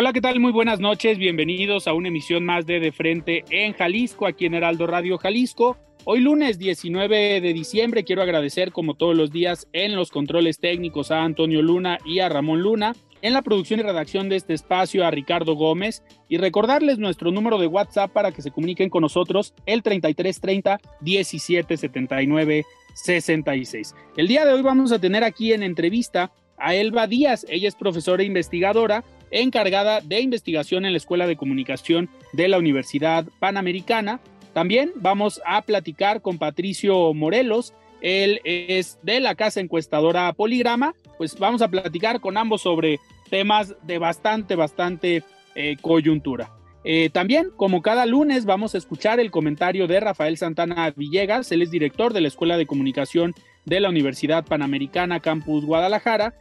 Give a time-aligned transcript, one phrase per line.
[0.00, 0.38] Hola, ¿qué tal?
[0.38, 1.18] Muy buenas noches.
[1.18, 5.76] Bienvenidos a una emisión más de De Frente en Jalisco, aquí en Heraldo Radio Jalisco.
[6.04, 11.10] Hoy lunes 19 de diciembre quiero agradecer como todos los días en los controles técnicos
[11.10, 15.04] a Antonio Luna y a Ramón Luna, en la producción y redacción de este espacio
[15.04, 19.52] a Ricardo Gómez y recordarles nuestro número de WhatsApp para que se comuniquen con nosotros
[19.66, 23.96] el 3330 1779 66.
[24.16, 27.74] El día de hoy vamos a tener aquí en entrevista a Elba Díaz, ella es
[27.74, 34.20] profesora e investigadora encargada de investigación en la Escuela de Comunicación de la Universidad Panamericana.
[34.52, 41.38] También vamos a platicar con Patricio Morelos, él es de la casa encuestadora Poligrama, pues
[41.38, 46.50] vamos a platicar con ambos sobre temas de bastante, bastante eh, coyuntura.
[46.84, 51.62] Eh, también, como cada lunes, vamos a escuchar el comentario de Rafael Santana Villegas, él
[51.62, 53.34] es director de la Escuela de Comunicación
[53.64, 56.34] de la Universidad Panamericana Campus Guadalajara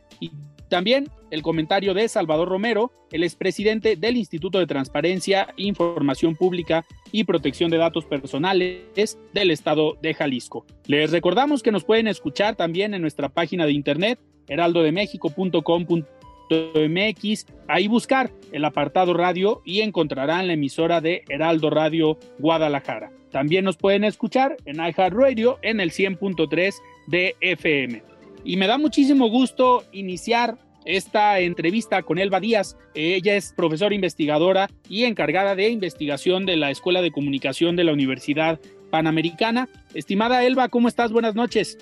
[0.69, 7.23] también el comentario de Salvador Romero, el expresidente del Instituto de Transparencia, Información Pública y
[7.23, 10.65] Protección de Datos Personales del Estado de Jalisco.
[10.85, 18.31] Les recordamos que nos pueden escuchar también en nuestra página de internet heraldodemexico.com.mx, ahí buscar
[18.51, 23.11] el apartado radio y encontrarán la emisora de Heraldo Radio Guadalajara.
[23.31, 26.75] También nos pueden escuchar en iHeartRadio en el 100.3
[27.07, 28.16] de FM.
[28.47, 32.77] Y me da muchísimo gusto iniciar esta entrevista con Elba Díaz.
[32.95, 37.91] Ella es profesora investigadora y encargada de investigación de la Escuela de Comunicación de la
[37.91, 38.57] Universidad
[38.89, 39.67] Panamericana.
[39.93, 41.11] Estimada Elba, ¿cómo estás?
[41.11, 41.77] Buenas noches.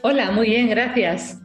[0.00, 1.38] Hola, muy bien, gracias.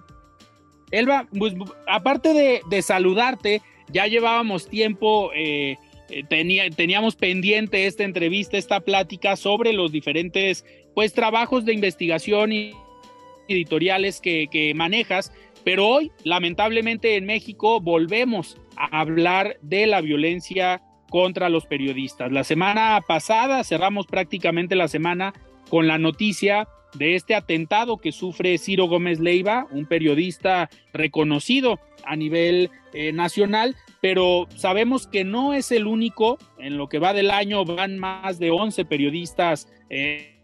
[0.90, 1.54] Elba, pues
[1.86, 3.62] aparte de, saludarte,
[3.92, 5.76] ya llevábamos tiempo, eh,
[6.10, 6.24] eh,
[6.78, 10.64] teníamos pendiente esta entrevista, esta plática sobre los diferentes
[10.94, 12.72] pues trabajos de investigación y
[13.48, 15.32] editoriales que, manejas,
[15.64, 22.32] pero hoy, lamentablemente en México, volvemos a hablar de la violencia contra los periodistas.
[22.32, 25.34] La semana pasada cerramos prácticamente la semana
[25.70, 26.68] con la noticia
[26.98, 33.76] de este atentado que sufre Ciro Gómez Leiva, un periodista reconocido a nivel eh, nacional,
[34.02, 36.38] pero sabemos que no es el único.
[36.58, 40.36] En lo que va del año van más de 11 periodistas eh,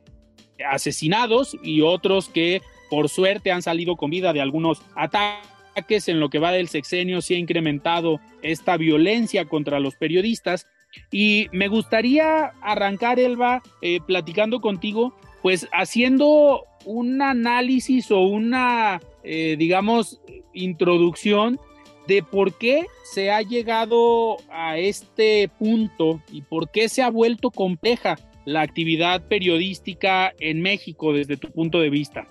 [0.70, 6.10] asesinados y otros que por suerte han salido con vida de algunos ataques.
[6.10, 10.68] En lo que va del sexenio se ha incrementado esta violencia contra los periodistas.
[11.10, 19.56] Y me gustaría arrancar, Elba, eh, platicando contigo, pues haciendo un análisis o una, eh,
[19.58, 20.20] digamos,
[20.54, 21.62] introducción
[22.08, 27.52] de por qué se ha llegado a este punto y por qué se ha vuelto
[27.52, 32.28] compleja la actividad periodística en México desde tu punto de vista.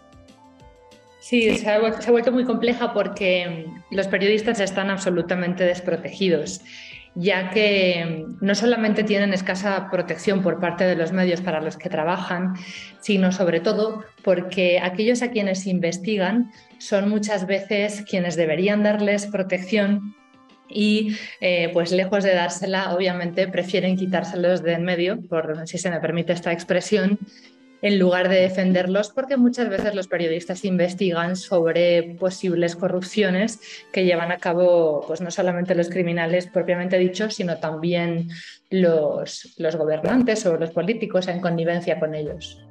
[1.21, 6.63] Sí, se ha, vuelto muy compleja porque mm, los periodistas están absolutamente desprotegidos,
[7.15, 11.77] ya que mm, no solamente tienen escasa protección por parte de los medios para los
[11.77, 12.55] que trabajan,
[13.01, 20.15] sino sobre todo porque aquellos a quienes investigan son muchas veces quienes deberían darles protección
[20.71, 25.91] y eh, pues lejos de dársela, obviamente prefieren quitárselos de en medio, por si se
[25.91, 27.19] me permite esta expresión,
[27.83, 33.61] en lugar de defenderlos, porque muchas veces los periodistas investigan sobre posibles corrupciones
[33.93, 38.29] que llevan a cabo pues, no solamente los criminales propiamente dichos, sino también
[38.71, 42.65] los, gobernantes o los políticos en connivencia con ellos.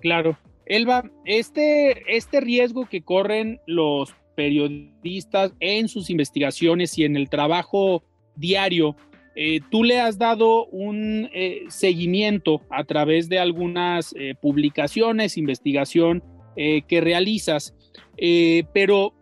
[0.00, 0.38] Claro.
[0.66, 8.02] Elba, este, este riesgo que corren los periodistas en sus investigaciones y en el trabajo
[8.34, 8.96] diario
[9.36, 16.22] eh, tú le has dado un eh, seguimiento a través de algunas eh, publicaciones, investigación
[16.56, 17.74] que realizas,
[18.72, 19.12] pero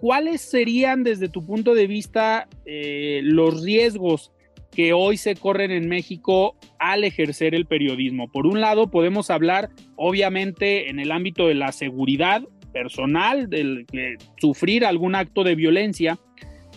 [0.00, 4.32] ¿cuáles serían desde tu punto de vista los riesgos
[4.72, 8.28] que hoy se corren en México al ejercer el periodismo?
[8.32, 14.16] Por un lado, podemos hablar obviamente en el ámbito de la seguridad personal, del que
[14.40, 16.18] sufrir algún acto de violencia,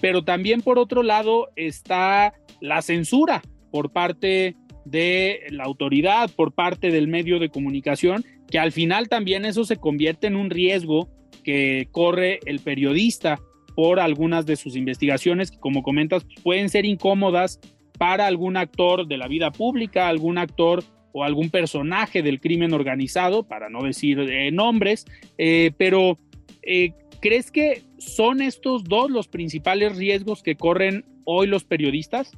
[0.02, 3.42] pero también por otro lado está la censura
[3.72, 9.46] por parte de la autoridad, por parte del medio de comunicación, que al final también
[9.46, 11.10] eso se convierte en un riesgo
[11.44, 13.40] que corre el periodista
[13.76, 17.60] por algunas de sus investigaciones que, como comentas, pueden ser incómodas
[17.98, 23.44] para algún actor de la vida pública, algún actor o algún personaje del crimen organizado,
[23.44, 25.06] para no decir eh, nombres,
[25.38, 26.18] eh, pero
[26.64, 32.32] eh, ¿crees que son estos dos los principales riesgos que corren hoy los periodistas?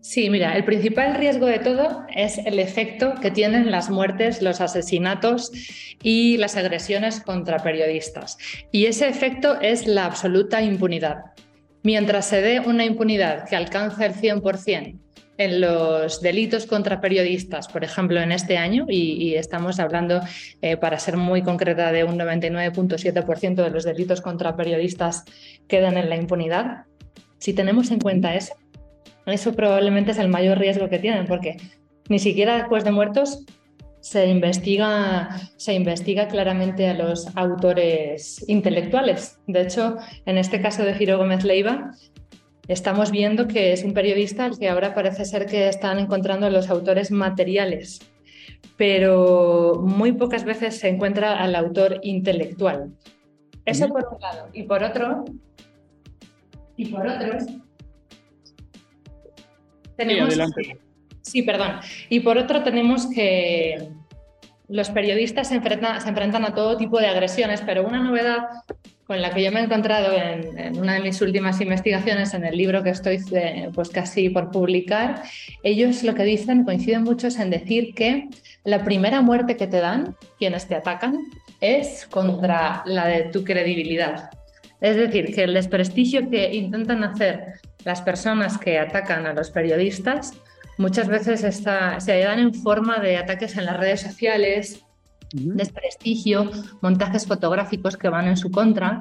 [0.00, 4.60] Sí, mira, el principal riesgo de todo es el efecto que tienen las muertes, los
[4.60, 5.50] asesinatos
[6.00, 8.38] y las agresiones contra periodistas.
[8.70, 11.32] Y ese efecto es la absoluta impunidad.
[11.82, 15.05] Mientras se dé una impunidad que alcanza el 100%
[15.38, 20.20] en los delitos contra periodistas, por ejemplo, en este año, y, estamos hablando,
[20.62, 25.24] eh, para ser muy concreta, de un 99.7% de los delitos contra periodistas
[25.68, 26.84] quedan en la impunidad.
[27.38, 28.54] Si tenemos en cuenta eso,
[29.26, 31.56] eso probablemente es el mayor riesgo que tienen, porque
[32.08, 33.44] ni siquiera después de muertos
[34.00, 39.40] se investiga, se investiga claramente a los autores intelectuales.
[39.48, 39.96] De hecho,
[40.26, 41.90] en este caso de Giro Gómez Leiva,
[42.68, 46.68] estamos viendo que es un periodista al que ahora parece ser que están encontrando los
[46.68, 48.00] autores materiales,
[48.76, 52.92] pero muy pocas veces se encuentra al autor intelectual.
[53.64, 54.48] Eso por un lado.
[54.52, 55.24] Y por otro,
[56.76, 57.38] y por otro,
[59.96, 60.34] tenemos...
[61.22, 61.80] Sí, perdón.
[62.08, 63.88] Y por otro tenemos que
[64.68, 68.42] los periodistas se enfrentan, se enfrentan a todo tipo de agresiones, pero una novedad
[69.06, 72.56] con la que yo me he encontrado en, una de mis últimas investigaciones, en el
[72.56, 75.22] libro que estoy eh, pues casi por publicar,
[75.62, 78.28] ellos lo que dicen, coinciden muchos en decir que
[78.64, 81.18] la primera muerte que te dan quienes te atacan
[81.60, 84.30] es contra la de tu credibilidad.
[84.80, 90.32] Es decir, que el desprestigio que intentan hacer las personas que atacan a los periodistas
[90.78, 94.85] muchas veces está, se dan en forma de ataques en las redes sociales,
[95.32, 96.50] desprestigio,
[96.80, 98.98] montajes fotográficos que van en su contra,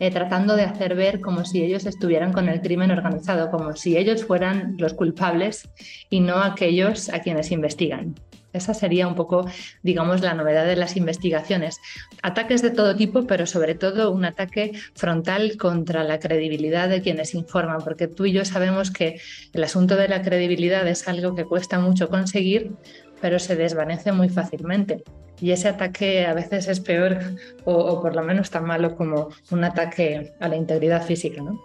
[0.00, 3.96] eh, tratando de hacer ver como si ellos estuvieran con el crimen organizado, como si
[3.96, 5.68] ellos fueran los culpables
[6.08, 8.14] y no aquellos a quienes investigan.
[8.52, 9.46] Esa sería un poco,
[9.82, 11.80] digamos, la novedad de las investigaciones.
[12.22, 17.34] Ataques de todo tipo, pero sobre todo un ataque frontal contra la credibilidad de quienes
[17.34, 19.20] informan, porque tú y yo sabemos que
[19.52, 22.72] el asunto de la credibilidad es algo que cuesta mucho conseguir,
[23.20, 25.04] pero se desvanece muy fácilmente.
[25.40, 27.18] Y ese ataque a veces es peor
[27.64, 31.60] o, por lo menos tan malo como un ataque a la integridad física, ¿no?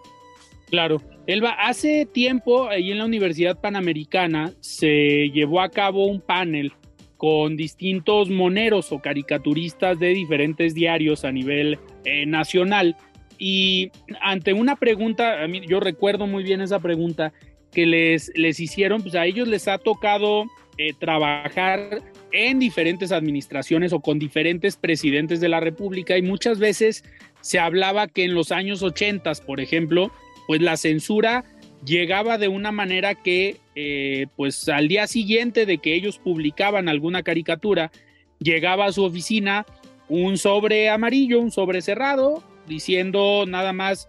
[0.69, 1.01] Claro.
[1.27, 6.73] Elba, hace tiempo ahí en la Universidad Panamericana se llevó a cabo un panel
[7.17, 12.97] con distintos moneros o caricaturistas de diferentes diarios a nivel eh, nacional.
[13.37, 17.33] Y ante una pregunta, yo recuerdo muy bien esa pregunta
[17.71, 20.45] que les, les hicieron, pues a ellos les ha tocado
[20.77, 22.01] eh, trabajar
[22.33, 27.05] en diferentes administraciones o con diferentes presidentes de la República y muchas veces
[27.41, 30.11] se hablaba que en los años 80, por ejemplo,
[30.47, 31.45] pues la censura
[31.85, 37.21] llegaba de una manera que, eh, pues al día siguiente de que ellos publicaban alguna
[37.21, 37.91] caricatura,
[38.39, 39.65] llegaba a su oficina
[40.09, 44.07] un sobre amarillo, un sobre cerrado, diciendo nada más,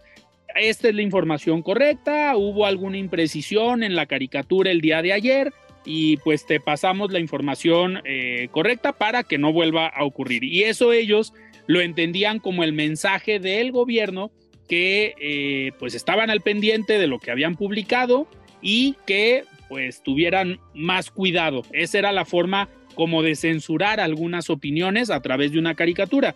[0.57, 5.53] esta es la información correcta, hubo alguna imprecisión en la caricatura el día de ayer
[5.85, 10.45] y pues te pasamos la información eh, correcta para que no vuelva a ocurrir.
[10.45, 11.33] Y eso ellos
[11.67, 14.31] lo entendían como el mensaje del gobierno
[14.69, 18.27] que eh, pues estaban al pendiente de lo que habían publicado
[18.63, 21.63] y que pues tuvieran más cuidado.
[21.73, 26.35] Esa era la forma como de censurar algunas opiniones a través de una caricatura.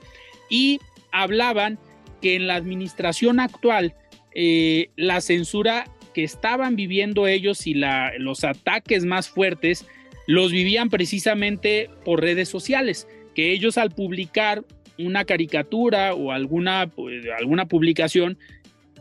[0.50, 0.80] Y
[1.12, 1.78] hablaban
[2.20, 3.94] que en la administración actual
[4.34, 5.86] eh, la censura
[6.18, 7.74] que estaban viviendo ellos y
[8.18, 9.86] los ataques más fuertes
[10.26, 13.06] los vivían precisamente por redes sociales,
[13.36, 14.64] que ellos al publicar
[14.98, 18.36] una caricatura o alguna, pues, alguna publicación,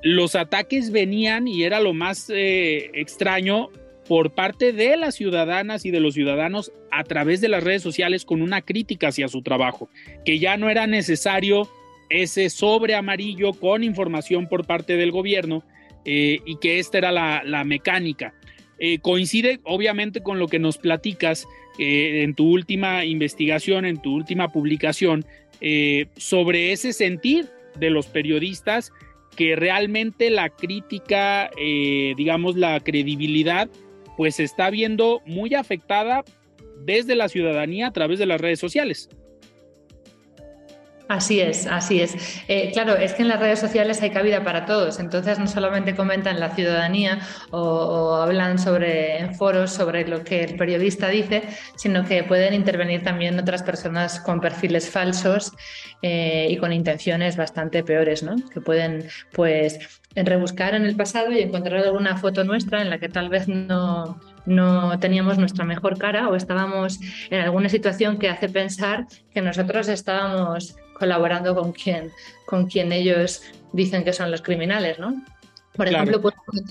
[0.03, 3.69] los ataques venían y era lo más eh, extraño
[4.07, 8.25] por parte de las ciudadanas y de los ciudadanos a través de las redes sociales
[8.25, 9.89] con una crítica hacia su trabajo,
[10.23, 11.67] que ya no era necesario
[12.11, 15.63] ese sobre amarillo con información por parte del gobierno
[16.07, 18.33] eh, y que esta era la, mecánica.
[18.79, 21.47] Eh, coincide obviamente con lo que nos platicas
[21.79, 25.23] en tu última investigación, en tu última publicación,
[25.59, 27.47] eh, sobre ese sentir
[27.79, 28.91] de los periodistas
[29.35, 33.67] que realmente la crítica, eh, digamos, la credibilidad,
[34.17, 36.23] pues se está viendo muy afectada
[36.85, 39.09] desde la ciudadanía a través de las redes sociales.
[41.07, 42.43] Así es, así es.
[42.49, 45.95] Eh, claro, es que en las redes sociales hay cabida para todos, entonces no solamente
[45.95, 47.19] comentan la ciudadanía
[47.51, 51.43] o, hablan sobre en foros sobre lo que el periodista dice,
[51.75, 55.53] sino que pueden intervenir también otras personas con perfiles falsos
[56.01, 58.35] eh, y con intenciones bastante peores, ¿no?
[58.53, 59.79] Que pueden, pues,
[60.13, 64.19] rebuscar en el pasado y encontrar alguna foto nuestra en la que tal vez no,
[64.45, 66.99] no teníamos nuestra mejor cara o estábamos
[67.29, 72.11] en alguna situación que hace pensar que nosotros estábamos colaborando con quien,
[72.45, 75.23] con quien ellos dicen que son los criminales, ¿no?
[75.75, 76.21] Por ejemplo,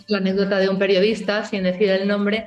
[0.08, 2.46] la anécdota de un periodista, sin decir el nombre,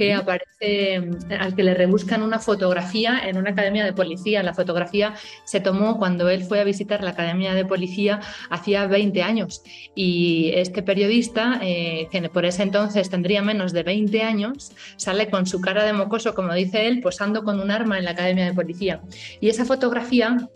[0.00, 4.42] que aparece, al que le rebuscan una fotografía en una academia de policía.
[4.42, 5.12] La fotografía
[5.44, 9.62] se tomó cuando él fue a visitar la academia de policía hacía 20 años.
[9.94, 15.44] Y este periodista, eh, que por ese entonces tendría menos de 20 años, sale con
[15.44, 18.54] su cara de mocoso, como dice él, posando con un arma en la academia de
[18.54, 19.02] policía.
[19.38, 20.48] Y esa fotografía, mm,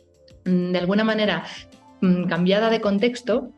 [0.44, 1.44] de alguna manera
[2.00, 3.50] mm, cambiada de contexto,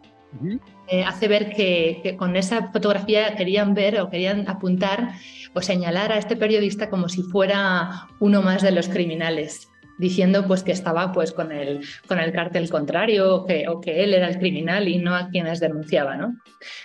[0.88, 5.14] eh, hace ver que, con esa fotografía querían ver o querían apuntar
[5.54, 10.62] o señalar a este periodista como si fuera uno más de los criminales diciendo pues
[10.62, 14.28] que estaba pues con el, con el cártel contrario o que, o que él era
[14.28, 16.36] el criminal y no a quienes denunciaba, ¿no?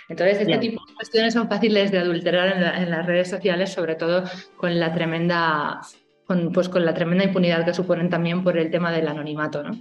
[0.08, 4.24] Entonces, este tipo de cuestiones son fáciles de adulterar en, las redes sociales, sobre todo
[4.56, 5.80] con la tremenda
[6.26, 9.72] con, pues, con la tremenda impunidad que suponen también por el tema del anonimato, ¿no?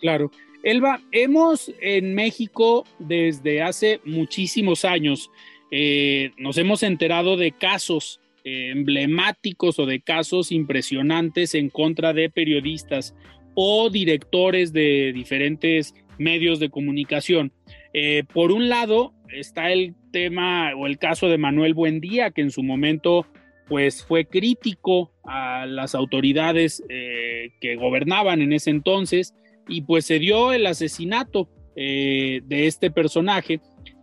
[0.00, 0.30] Claro.
[0.62, 5.30] Elba, hemos en México desde hace muchísimos años,
[5.70, 12.30] eh, nos hemos enterado de casos eh, emblemáticos o de casos impresionantes en contra de
[12.30, 13.14] periodistas
[13.54, 17.52] o directores de diferentes medios de comunicación.
[17.92, 22.50] Eh, por un lado está el tema o el caso de Manuel Buendía, que en
[22.50, 23.26] su momento
[23.68, 29.34] pues fue crítico a las autoridades que gobernaban en ese entonces
[29.68, 33.60] y pues se dio el asesinato de este personaje.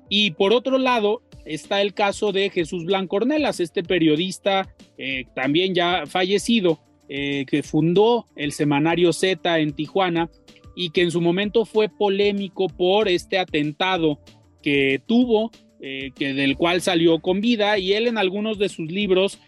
[0.10, 6.06] Y por otro lado, está el caso de Jesús Blancornelas, este periodista eh, también ya
[6.06, 6.80] fallecido,
[7.10, 10.30] eh, que fundó el semanario Z en Tijuana
[10.76, 14.20] y que en su momento fue polémico por este atentado
[14.62, 15.52] que tuvo,
[15.82, 19.40] eh, que del cual salió con vida, y él en algunos de sus libros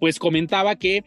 [0.00, 1.04] pues comentaba que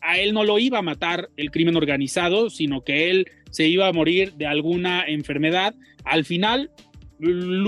[0.00, 3.86] a él no lo iba a matar el crimen organizado, sino que él se iba
[3.86, 5.74] a morir de alguna enfermedad.
[6.04, 6.70] Al final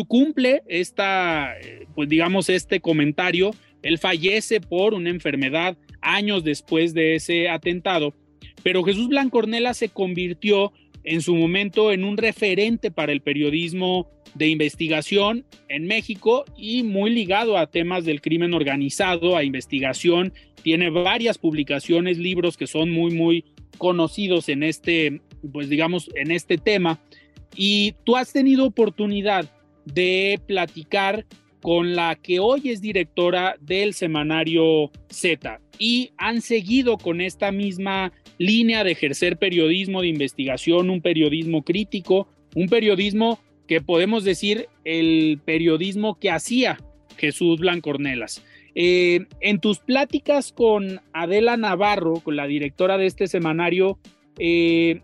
[0.09, 1.55] cumple esta,
[1.95, 3.53] pues digamos, este comentario.
[3.83, 8.15] Él fallece por una enfermedad años después de ese atentado,
[8.63, 10.73] pero Jesús Blancornela se convirtió
[11.05, 17.11] en su momento en un referente para el periodismo de investigación en México y muy
[17.11, 20.33] ligado a temas del crimen organizado, a investigación.
[20.63, 23.45] Tiene varias publicaciones, libros que son muy, muy
[23.79, 25.21] conocidos en este,
[25.53, 27.01] pues digamos, en este tema.
[27.57, 29.51] Y tú has tenido oportunidad
[29.85, 31.27] de platicar
[31.61, 38.13] con la que hoy es directora del semanario Z y han seguido con esta misma
[38.39, 43.39] línea de ejercer periodismo de investigación, un periodismo crítico, un periodismo
[43.71, 46.79] que podemos decir el periodismo que hacía
[47.17, 48.43] Jesús Blancornelas.
[48.75, 53.97] Eh, en tus pláticas con Adela Navarro, con la directora de este semanario,
[54.41, 55.03] eh,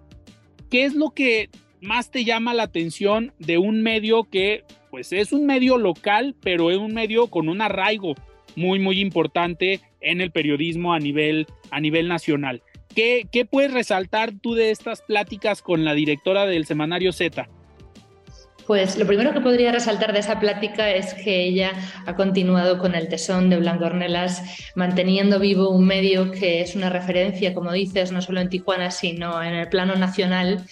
[0.69, 1.49] ¿qué es lo que
[1.81, 6.73] más te llama la atención de un medio que pues es un medio local, pero
[6.73, 8.17] es un medio con un arraigo
[8.57, 12.65] muy, muy importante en el periodismo a nivel, a nivel nacional.
[12.97, 17.49] ¿Qué, ¿Qué puedes resaltar tú de estas pláticas con la directora del semanario Z?
[18.67, 21.73] Pues lo primero que podría resaltar de esa plática es que ella
[22.05, 24.43] ha continuado con el tesón de Blanco Ornelas,
[24.75, 29.41] manteniendo vivo un medio que es una referencia, como dices, no solo en Tijuana, sino
[29.41, 30.65] en el plano nacional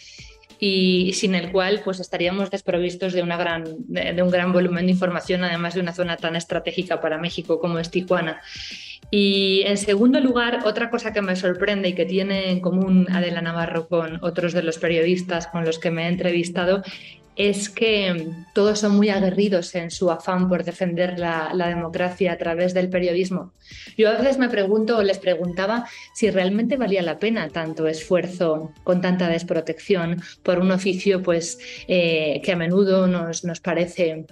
[0.58, 5.74] y sin el cual pues estaríamos desprovistos de, de, un gran volumen de información, además
[5.74, 8.40] de una zona tan estratégica para México como es Tijuana.
[9.10, 13.40] Y en segundo lugar, otra cosa que me sorprende y que tiene en común Adela
[13.42, 16.82] Navarro con otros de los periodistas con los que me he entrevistado
[17.36, 22.74] es que todos son muy aguerridos en su afán por defender la, democracia a través
[22.74, 23.52] del periodismo.
[23.96, 28.72] Yo a veces me pregunto o les preguntaba si realmente valía la pena tanto esfuerzo
[28.84, 34.26] con tanta desprotección por un oficio pues, eh, que a menudo nos, nos parece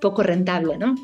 [0.00, 0.76] poco rentable.
[0.76, 0.94] ¿no?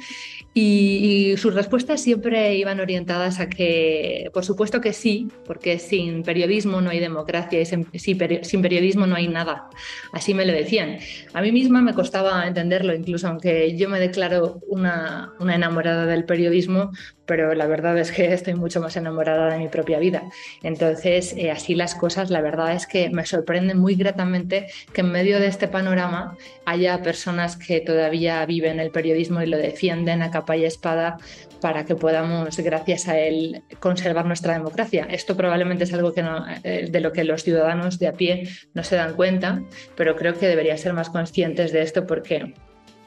[0.63, 6.83] Y, sus respuestas siempre iban orientadas a que, por supuesto que sí, porque sin periodismo
[6.83, 8.19] no hay democracia y sin, sin,
[8.63, 9.71] periodismo no hay nada.
[10.13, 10.99] Así me lo decían.
[11.33, 16.25] A mí misma me costaba entenderlo, incluso aunque yo me declaro una, una enamorada del
[16.25, 16.91] periodismo,
[17.31, 20.25] pero la verdad es que estoy mucho más enamorada de mi propia vida.
[20.65, 25.13] Entonces, eh, así las cosas, la verdad es que me sorprende muy gratamente que en
[25.13, 26.37] medio de este panorama
[26.67, 31.19] haya personas que todavía viven el periodismo y lo defienden a capa y espada
[31.61, 35.07] para que podamos, gracias a él, conservar nuestra democracia.
[35.11, 36.25] Esto probablemente es algo que
[36.65, 39.63] eh, de lo que los ciudadanos de a pie no se dan cuenta,
[39.95, 42.55] pero creo que deberían ser más conscientes de esto porque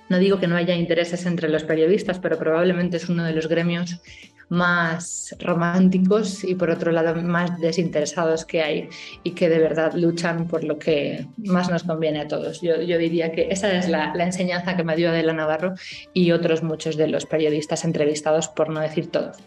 [0.09, 3.47] no digo que no haya intereses entre los periodistas, pero probablemente es uno de los
[3.47, 3.99] gremios
[4.49, 8.89] más románticos y por otro lado más desinteresados que hay
[9.23, 12.61] y que de verdad luchan por lo que más nos conviene a todos.
[12.61, 15.73] Yo, diría que esa es la, enseñanza que me dio Adela Navarro
[16.13, 19.37] y otros muchos de los periodistas entrevistados, por no decir todos.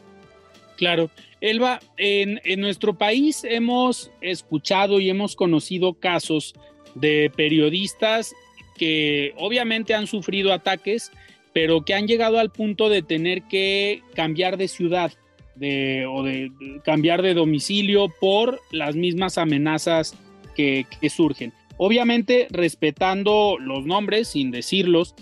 [0.77, 1.11] Claro.
[1.41, 6.55] Elba, en, en nuestro país hemos escuchado y hemos conocido casos
[6.95, 8.35] de periodistas
[8.77, 11.11] que obviamente han sufrido ataques,
[11.53, 15.13] pero que han llegado al punto de tener que cambiar de ciudad
[15.57, 16.51] o de,
[16.85, 20.15] cambiar de domicilio por las mismas amenazas
[20.55, 21.53] que surgen.
[21.79, 25.15] Obviamente respetando los nombres, sin decirlos,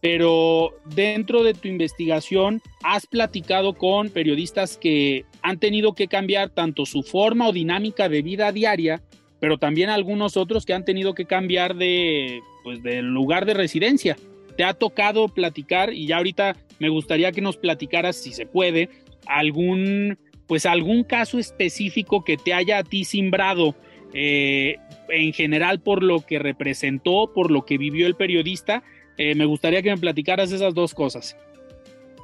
[0.00, 6.86] pero dentro de tu investigación has platicado con periodistas que han tenido que cambiar tanto
[6.86, 9.02] su forma o dinámica de vida diaria
[9.40, 14.16] pero también algunos otros que han tenido que cambiar de, pues, del lugar de residencia.
[14.56, 15.92] ¿Te ha tocado platicar?
[15.92, 18.90] Y ya ahorita me gustaría que nos platicaras, si se puede,
[19.26, 23.74] algún, pues algún caso específico que te haya a ti simbrado
[24.12, 24.76] eh,
[25.08, 28.82] en general por lo que representó, por lo que vivió el periodista.
[29.16, 31.36] Eh, me gustaría que me platicaras esas dos cosas.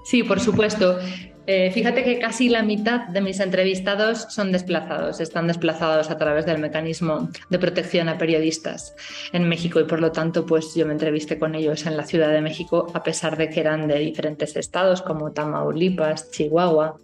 [0.06, 1.00] Sí, por supuesto.
[1.48, 6.46] Eh, fíjate que casi la mitad de mis entrevistados son desplazados, están desplazados a través
[6.46, 8.94] del mecanismo de protección a periodistas
[9.32, 12.30] en México y por lo tanto pues yo me entrevisté con ellos en la Ciudad
[12.30, 16.96] de México a pesar de que eran de diferentes estados como Tamaulipas, Chihuahua,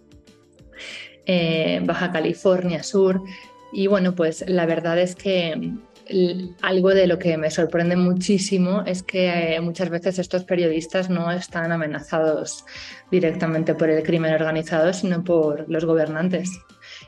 [1.25, 3.21] eh, Baja California Sur
[3.71, 5.73] y bueno pues la verdad es que
[6.61, 11.31] algo de lo que me sorprende muchísimo es que eh, muchas veces estos periodistas no
[11.31, 12.65] están amenazados
[13.11, 16.49] directamente por el crimen organizado, sino por los gobernantes.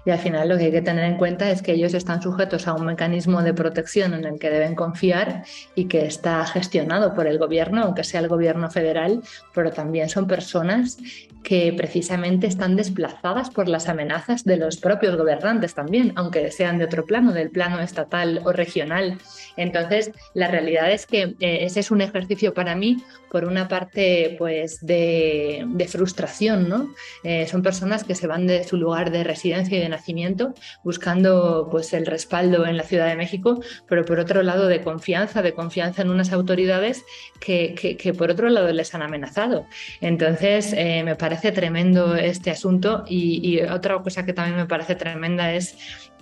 [0.06, 2.68] Y al final lo que hay que tener en cuenta es que ellos están sujetos
[2.68, 5.44] a un mecanismo de protección en el que deben confiar
[5.76, 9.22] y que está gestionado por el gobierno, aunque sea el gobierno federal,
[9.54, 10.98] pero también son personas
[11.46, 16.86] que precisamente están desplazadas por las amenazas de los propios gobernantes también, aunque sean de
[16.86, 19.20] otro plano, del plano estatal o regional.
[19.56, 22.98] Entonces, la realidad es que eh, ese es un ejercicio para mí,
[23.32, 26.94] por una parte, pues de, frustración, ¿no?
[27.24, 31.94] Eh, son personas que se van de su lugar de residencia de nacimiento buscando pues
[31.94, 36.02] el respaldo en la Ciudad de México, pero por otro lado de confianza, de confianza
[36.02, 37.04] en unas autoridades
[37.40, 39.66] que, que, por otro lado les han amenazado.
[40.02, 45.54] Entonces, eh, me parece tremendo este asunto y, otra cosa que también me parece tremenda
[45.54, 45.78] es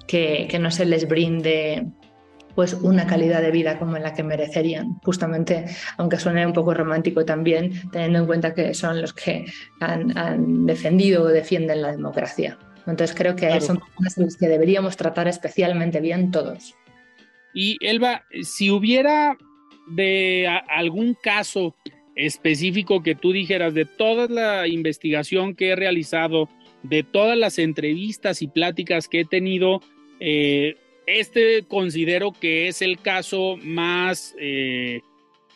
[0.08, 1.88] que, no se les brinde
[2.56, 5.66] pues una calidad de vida como la que merecerían, justamente,
[5.98, 9.46] aunque suene un poco romántico también, teniendo en cuenta que son los que
[9.80, 12.58] han, defendido o defienden la democracia.
[12.86, 16.76] Entonces creo que son personas los que deberíamos tratar especialmente bien todos.
[17.54, 19.38] Y Elba, si hubiera
[19.88, 21.76] de algún caso
[22.16, 26.50] específico que tú dijeras de toda la investigación que he realizado,
[26.84, 29.82] de todas las entrevistas y pláticas que he tenido,
[30.20, 35.02] eh, este considero que es el caso más eh,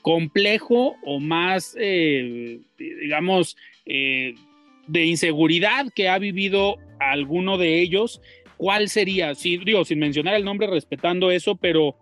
[0.02, 8.22] complejo o más, eh, digamos, de inseguridad que ha vivido alguno de ellos.
[8.58, 9.36] ¿Cuál sería?
[9.36, 11.96] Sí, digo, sin mencionar el nombre, respetando eso, pero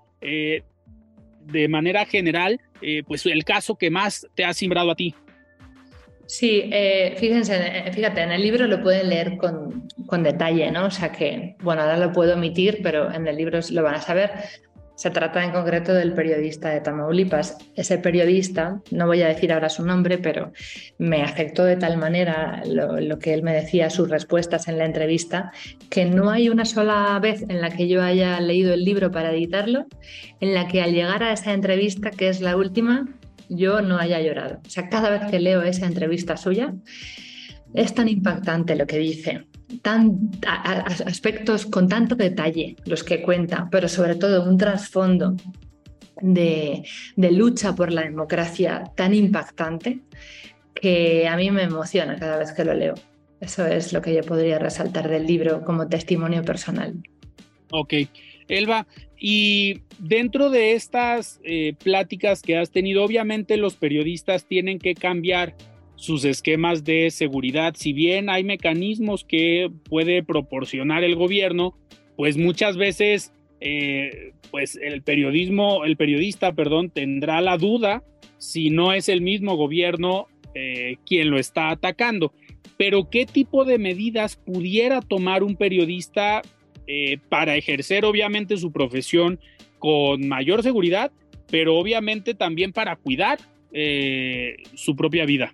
[1.45, 5.15] de manera general, eh, pues el caso que más te ha simbrado a ti.
[6.27, 10.86] Sí, eh, fíjense, eh, fíjate, en el libro lo pueden leer con, con, detalle, ¿no?
[10.86, 14.01] O sea que, bueno, ahora lo puedo omitir, pero en el libro lo van a
[14.01, 14.31] saber.
[14.95, 17.58] Se trata en concreto del periodista de Tamaulipas.
[17.75, 20.53] Ese periodista, no voy a decir ahora su nombre, pero
[20.97, 25.51] me afectó de tal manera lo, que él me decía, sus respuestas en la entrevista,
[25.89, 29.34] que no hay una sola vez en la que yo haya leído el libro para
[29.34, 29.86] editarlo,
[30.39, 33.05] en la que al llegar a esa entrevista, que es la última,
[33.49, 34.60] yo no haya llorado.
[34.65, 36.73] O sea, cada vez que leo esa entrevista suya,
[37.73, 39.45] es tan impactante lo que dice,
[39.81, 40.31] tan,
[41.05, 45.35] aspectos con tanto detalle los que cuenta, pero sobre todo un trasfondo
[46.21, 46.83] de,
[47.15, 49.99] lucha por la democracia tan impactante
[50.73, 52.95] que a mí me emociona cada vez que lo leo.
[53.39, 56.95] Eso es lo que yo podría resaltar del libro como testimonio personal.
[57.71, 57.93] Ok.
[58.47, 64.93] Elba, y dentro de estas eh, pláticas que has tenido, obviamente los periodistas tienen que
[64.93, 65.55] cambiar
[66.05, 67.73] sus esquemas de seguridad.
[67.75, 71.75] Si bien hay mecanismos que puede proporcionar el gobierno,
[72.15, 78.03] pues muchas veces eh, pues el periodismo, el periodista, perdón, tendrá la duda
[78.37, 82.31] si no es el mismo gobierno eh, quien lo está atacando.
[82.77, 86.41] Pero ¿qué tipo de medidas pudiera tomar un periodista
[86.87, 89.39] eh, para ejercer obviamente su profesión
[89.79, 91.11] con mayor seguridad,
[91.49, 93.39] pero obviamente también para cuidar
[94.73, 95.53] su propia vida.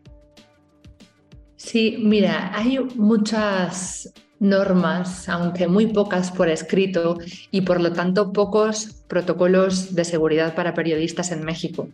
[1.63, 7.19] Sí, mira, hay muchas normas, aunque muy pocas por escrito
[7.51, 11.87] y por lo tanto pocos protocolos de seguridad para periodistas en México.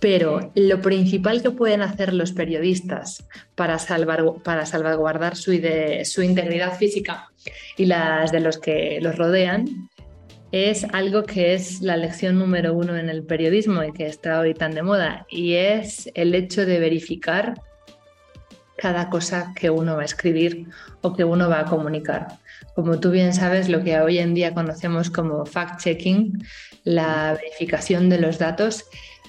[0.00, 3.22] Pero lo principal que pueden hacer los periodistas
[3.54, 3.76] para,
[4.42, 5.52] para salvaguardar su,
[6.04, 7.28] su integridad física
[7.76, 9.90] y las de los que los rodean
[10.52, 14.54] es algo que es la lección número uno en el periodismo y que está hoy
[14.54, 17.54] tan de moda, y es el hecho de verificar
[18.80, 20.66] cada cosa que uno va a escribir
[21.02, 22.38] o que uno va a comunicar.
[22.74, 26.42] Como tú bien sabes, lo que hoy en día conocemos como fact-checking,
[26.84, 28.86] la verificación de los datos,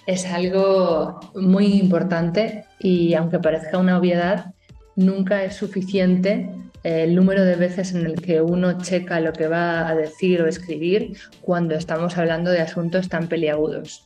[0.07, 4.53] es algo muy importante y aunque parezca una obviedad,
[4.95, 6.49] nunca es suficiente
[6.83, 10.41] eh, el número de veces en el que uno checa lo que va a decir
[10.41, 14.05] o escribir cuando estamos hablando de asuntos tan peliagudos.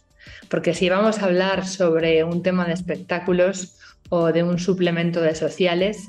[0.49, 3.77] Porque si vamos a hablar sobre un tema de espectáculos
[4.09, 6.07] o de un suplemento de sociales,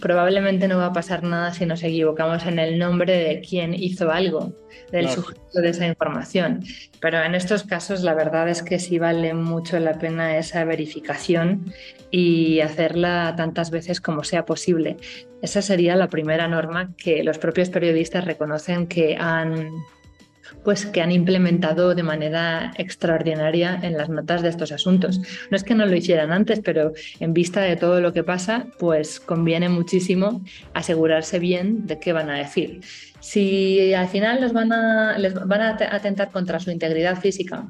[0.00, 4.10] probablemente no va a pasar nada si nos equivocamos en el nombre de quien hizo
[4.10, 4.52] algo,
[4.90, 6.64] del sujeto de esa información.
[7.00, 11.72] Pero en estos casos la verdad es que sí vale mucho la pena esa verificación
[12.10, 14.96] y hacerla tantas veces como sea posible.
[15.42, 19.70] Esa sería la primera norma que los propios periodistas reconocen que han
[20.64, 25.20] pues que han implementado de manera extraordinaria en las notas de estos asuntos.
[25.50, 28.66] No es que no lo hicieran antes, pero en vista de todo lo que pasa,
[28.78, 30.42] pues conviene muchísimo
[30.74, 32.80] asegurarse bien de qué van a decir.
[33.20, 37.68] Si al final los van a, les van a atentar contra su integridad física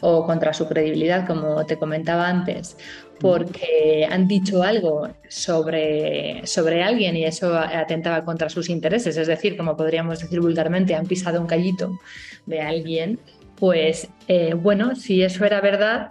[0.00, 2.76] o contra su credibilidad, como te comentaba antes,
[3.18, 9.56] porque han dicho algo sobre, sobre alguien y eso atentaba contra sus intereses, es decir,
[9.56, 11.98] como podríamos decir vulgarmente, han pisado un callito
[12.46, 13.20] de alguien,
[13.56, 16.08] pues eh, bueno, si eso era verdad,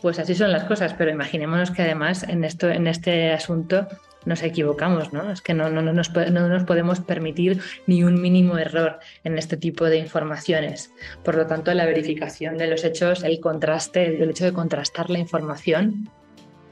[0.00, 3.86] pues así son las cosas, pero imaginémonos que además en, esto, en este asunto
[4.26, 5.30] nos equivocamos, ¿no?
[5.30, 9.56] Es que no, no, nos, no, nos, podemos permitir ni un mínimo error en este
[9.56, 10.92] tipo de informaciones.
[11.24, 15.18] Por lo tanto, la verificación de los hechos, el contraste, el hecho de contrastar la
[15.18, 16.08] información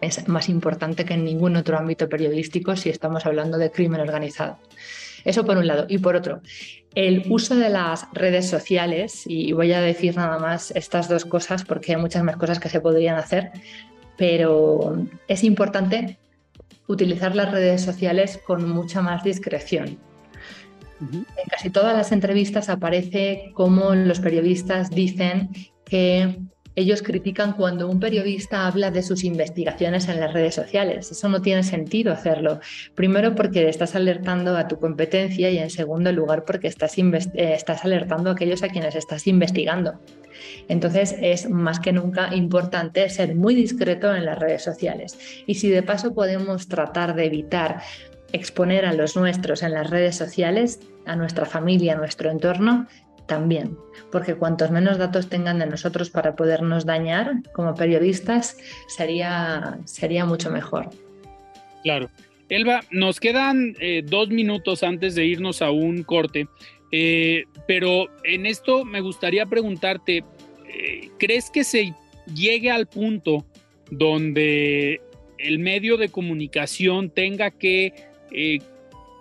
[0.00, 4.58] es más importante que en ningún otro ámbito periodístico si estamos hablando de crimen organizado.
[5.24, 5.86] Eso por un lado.
[5.88, 6.40] Y por otro,
[6.94, 11.64] el uso de las redes sociales, y voy a decir nada más estas dos cosas
[11.64, 13.50] porque hay muchas más cosas que se podrían hacer,
[14.16, 14.96] pero
[15.28, 16.18] es importante
[16.90, 19.98] utilizar las redes sociales con mucha más discreción.
[21.00, 25.50] En casi todas las entrevistas aparece cómo los periodistas dicen
[25.86, 26.40] que
[26.76, 31.10] ellos critican cuando un periodista habla de sus investigaciones en las redes sociales.
[31.10, 32.60] Eso no tiene sentido hacerlo.
[32.94, 37.84] Primero porque estás alertando a tu competencia y en segundo lugar porque estás, eh, estás
[37.84, 40.00] alertando a aquellos a quienes estás investigando.
[40.68, 45.18] Entonces es más que nunca importante ser muy discreto en las redes sociales.
[45.46, 47.80] Y si de paso podemos tratar de evitar
[48.32, 52.86] exponer a los nuestros en las redes sociales, a nuestra familia, a nuestro entorno,
[53.30, 53.78] también,
[54.10, 60.50] porque cuantos menos datos tengan de nosotros para podernos dañar como periodistas, sería, sería mucho
[60.50, 60.90] mejor.
[61.84, 62.10] Claro.
[62.48, 66.48] Elba, nos quedan eh, dos minutos antes de irnos a un corte,
[66.90, 70.24] eh, pero en esto me gustaría preguntarte,
[70.66, 71.94] eh, ¿crees que se
[72.34, 73.46] llegue al punto
[73.92, 75.00] donde
[75.38, 77.92] el medio de comunicación tenga que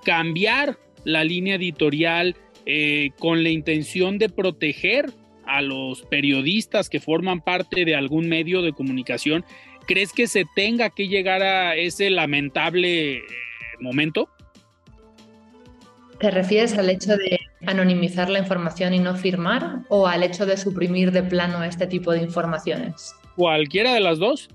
[0.04, 2.36] cambiar la línea editorial
[2.72, 5.12] eh, con la intención de proteger
[5.48, 9.44] a los periodistas que forman parte de algún medio de comunicación,
[9.88, 13.22] ¿crees que se tenga que llegar a ese lamentable eh,
[13.80, 14.30] momento?
[16.20, 20.56] ¿Te refieres al hecho de anonimizar la información y no firmar o al hecho de
[20.56, 23.16] suprimir de plano este tipo de informaciones?
[23.36, 24.48] Cualquiera de las dos.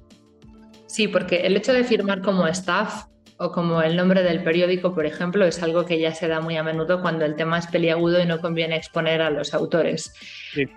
[0.86, 5.06] Sí, porque el hecho de firmar como staff o como el nombre del periódico, por
[5.06, 8.20] ejemplo, es algo que ya se da muy a menudo cuando el tema es peliagudo
[8.20, 10.12] y no conviene exponer a los autores.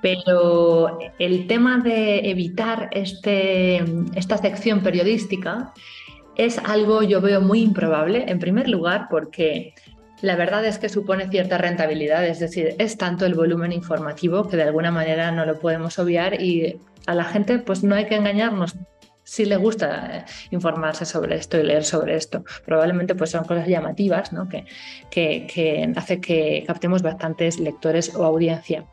[0.02, 3.84] Pero el tema de evitar este,
[4.16, 5.74] esta sección periodística
[6.36, 9.74] es algo yo veo muy improbable, en primer lugar, porque
[10.22, 14.58] la verdad es que supone cierta rentabilidad, es decir, es tanto el volumen informativo que
[14.58, 18.16] de alguna manera no lo podemos obviar y a la gente pues no hay que
[18.16, 18.76] engañarnos.
[19.28, 23.68] Si le gusta eh, informarse sobre esto y leer sobre esto, probablemente pues son cosas
[23.68, 24.48] llamativas ¿no?
[24.48, 24.66] que,
[25.12, 28.86] que, que hace que captemos bastantes lectores o audiencia.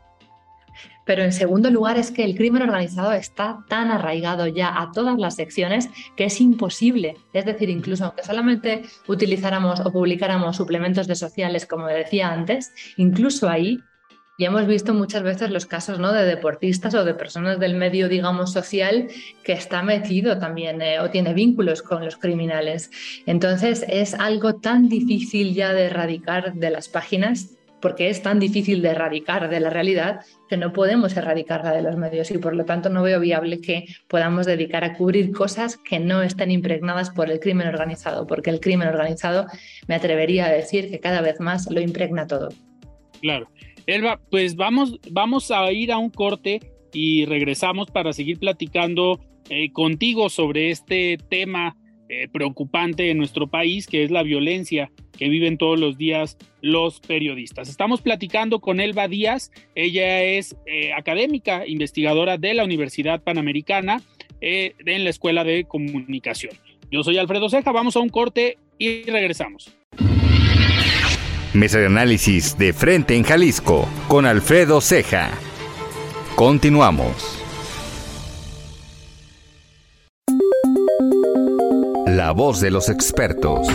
[1.05, 5.17] Pero en segundo lugar es que el crimen organizado está tan arraigado ya a todas
[5.17, 7.15] las secciones que es imposible.
[7.31, 13.47] Es decir, incluso aunque solamente utilizáramos o publicáramos suplementos de sociales, como decía antes, incluso
[13.47, 13.79] ahí
[14.37, 16.11] ya hemos visto muchas veces los casos ¿no?
[16.11, 19.07] de deportistas o de personas del medio, digamos, social
[19.43, 22.91] que está metido también eh, o tiene vínculos con los criminales.
[23.25, 28.81] Entonces es algo tan difícil ya de erradicar de las páginas porque es tan difícil
[28.81, 32.65] de erradicar de la realidad que no podemos erradicarla de los medios y por lo
[32.65, 37.29] tanto no veo viable que podamos dedicar a cubrir cosas que no estén impregnadas por
[37.29, 39.45] el crimen organizado, porque el crimen organizado
[39.87, 42.49] me atrevería a decir que cada vez más lo impregna todo.
[43.21, 43.47] Claro.
[43.87, 46.59] Elba, pues vamos, vamos a ir a un corte
[46.93, 49.19] y regresamos para seguir platicando
[49.49, 51.75] eh, contigo sobre este tema
[52.07, 56.99] eh, preocupante en nuestro país, que es la violencia que viven todos los días los
[56.99, 57.67] periodistas.
[57.67, 64.03] Estamos platicando con Elba Díaz, ella es eh, académica, investigadora de la Universidad Panamericana
[64.39, 66.53] eh, en la Escuela de Comunicación.
[66.91, 69.75] Yo soy Alfredo Ceja, vamos a un corte y regresamos.
[71.55, 75.29] Mesa de análisis de frente en Jalisco con Alfredo Ceja.
[76.35, 77.39] Continuamos.
[82.07, 83.69] La voz de los expertos.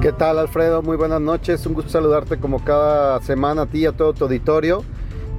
[0.00, 0.82] ¿Qué tal Alfredo?
[0.82, 1.66] Muy buenas noches.
[1.66, 4.84] Un gusto saludarte como cada semana a ti y a todo tu auditorio.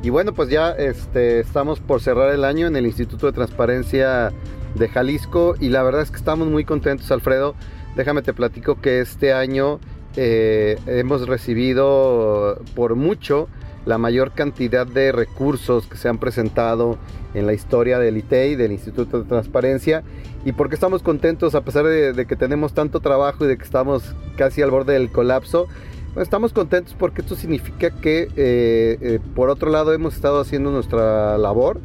[0.03, 4.33] Y bueno, pues ya este, estamos por cerrar el año en el Instituto de Transparencia
[4.75, 7.55] de Jalisco y la verdad es que estamos muy contentos Alfredo.
[7.95, 9.79] Déjame te platico que este año
[10.15, 13.47] eh, hemos recibido por mucho
[13.85, 16.97] la mayor cantidad de recursos que se han presentado
[17.33, 20.03] en la historia del ITEI, del Instituto de Transparencia,
[20.45, 24.15] y porque estamos contentos a pesar de, que tenemos tanto trabajo y de que estamos
[24.37, 25.67] casi al borde del colapso.
[26.13, 30.71] Pues estamos contentos porque esto significa que eh, eh, por otro lado hemos estado haciendo
[30.71, 31.79] nuestra labor,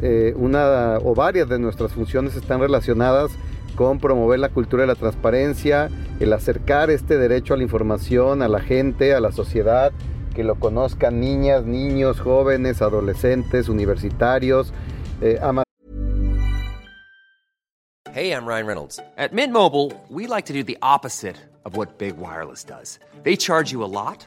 [0.00, 3.30] eh, una o varias de nuestras funciones están relacionadas
[3.74, 8.48] con promover la cultura de la transparencia, el acercar este derecho a la información a
[8.48, 9.92] la gente, a la sociedad,
[10.34, 14.72] que lo conozcan niñas, niños, jóvenes, adolescentes, universitarios.
[15.20, 15.38] Eh,
[18.12, 19.00] hey, I'm Ryan Reynolds.
[19.16, 22.98] At Mint Mobile, we like to do the opposite of what Big Wireless does.
[23.22, 24.26] They charge you a lot,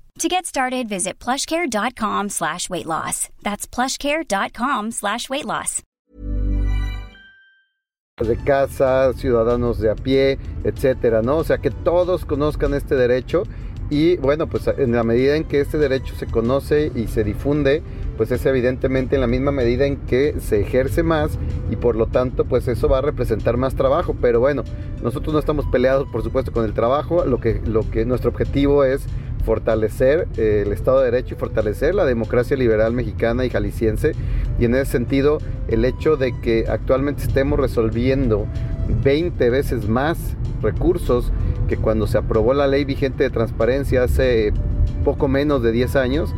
[0.19, 3.29] To get started, visit plushcare.com slash weight loss.
[3.41, 5.81] That's plushcare.com slash weight loss.
[8.19, 11.37] De casa, ciudadanos de a pie, etcétera, ¿no?
[11.37, 13.43] O sea, que todos conozcan este derecho
[13.89, 17.81] y bueno, pues en la medida en que este derecho se conoce y se difunde,
[18.17, 21.37] pues es evidentemente en la misma medida en que se ejerce más
[21.69, 24.15] y por lo tanto pues eso va a representar más trabajo.
[24.19, 24.63] Pero bueno,
[25.01, 28.83] nosotros no estamos peleados por supuesto con el trabajo, lo que, lo que nuestro objetivo
[28.83, 29.05] es
[29.41, 34.13] fortalecer eh, el Estado de Derecho y fortalecer la democracia liberal mexicana y jalisciense.
[34.59, 38.45] Y en ese sentido, el hecho de que actualmente estemos resolviendo
[39.03, 41.31] 20 veces más recursos
[41.67, 44.53] que cuando se aprobó la ley vigente de transparencia hace
[45.03, 46.33] poco menos de 10 años,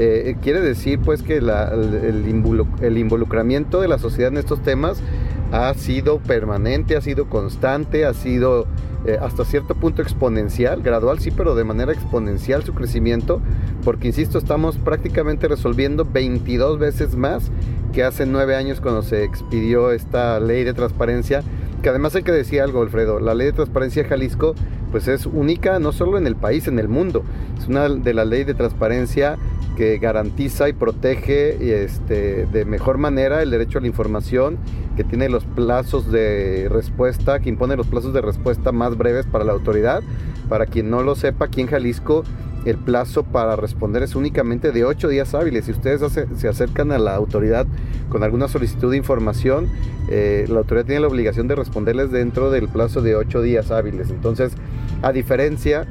[0.00, 5.02] eh, quiere decir pues que el, involucramiento de la sociedad en estos temas
[5.50, 8.66] ha sido permanente, ha sido constante, ha sido
[9.06, 13.40] eh, hasta cierto punto exponencial, gradual sí, pero de manera exponencial su crecimiento,
[13.84, 17.50] porque insisto, estamos prácticamente resolviendo 22 veces más
[17.92, 21.42] que hace nueve años cuando se expidió esta ley de transparencia,
[21.82, 24.54] que además hay que decir algo, Alfredo, la ley de transparencia de Jalisco
[24.90, 27.24] pues es única no solo en el país, en el mundo,
[27.58, 29.36] es una de las leyes de transparencia
[29.78, 34.58] que garantiza y protege este, de mejor manera el derecho a la información,
[34.96, 39.44] que tiene los plazos de respuesta, que impone los plazos de respuesta más breves para
[39.44, 40.02] la autoridad.
[40.48, 42.24] Para quien no lo sepa, aquí en Jalisco
[42.64, 45.66] el plazo para responder es únicamente de ocho días hábiles.
[45.66, 46.02] Si ustedes
[46.36, 47.64] se acercan a la autoridad
[48.08, 49.68] con alguna solicitud de información,
[50.10, 54.10] eh, la autoridad tiene la obligación de responderles dentro del plazo de ocho días hábiles.
[54.10, 54.54] Entonces,
[55.02, 55.86] a diferencia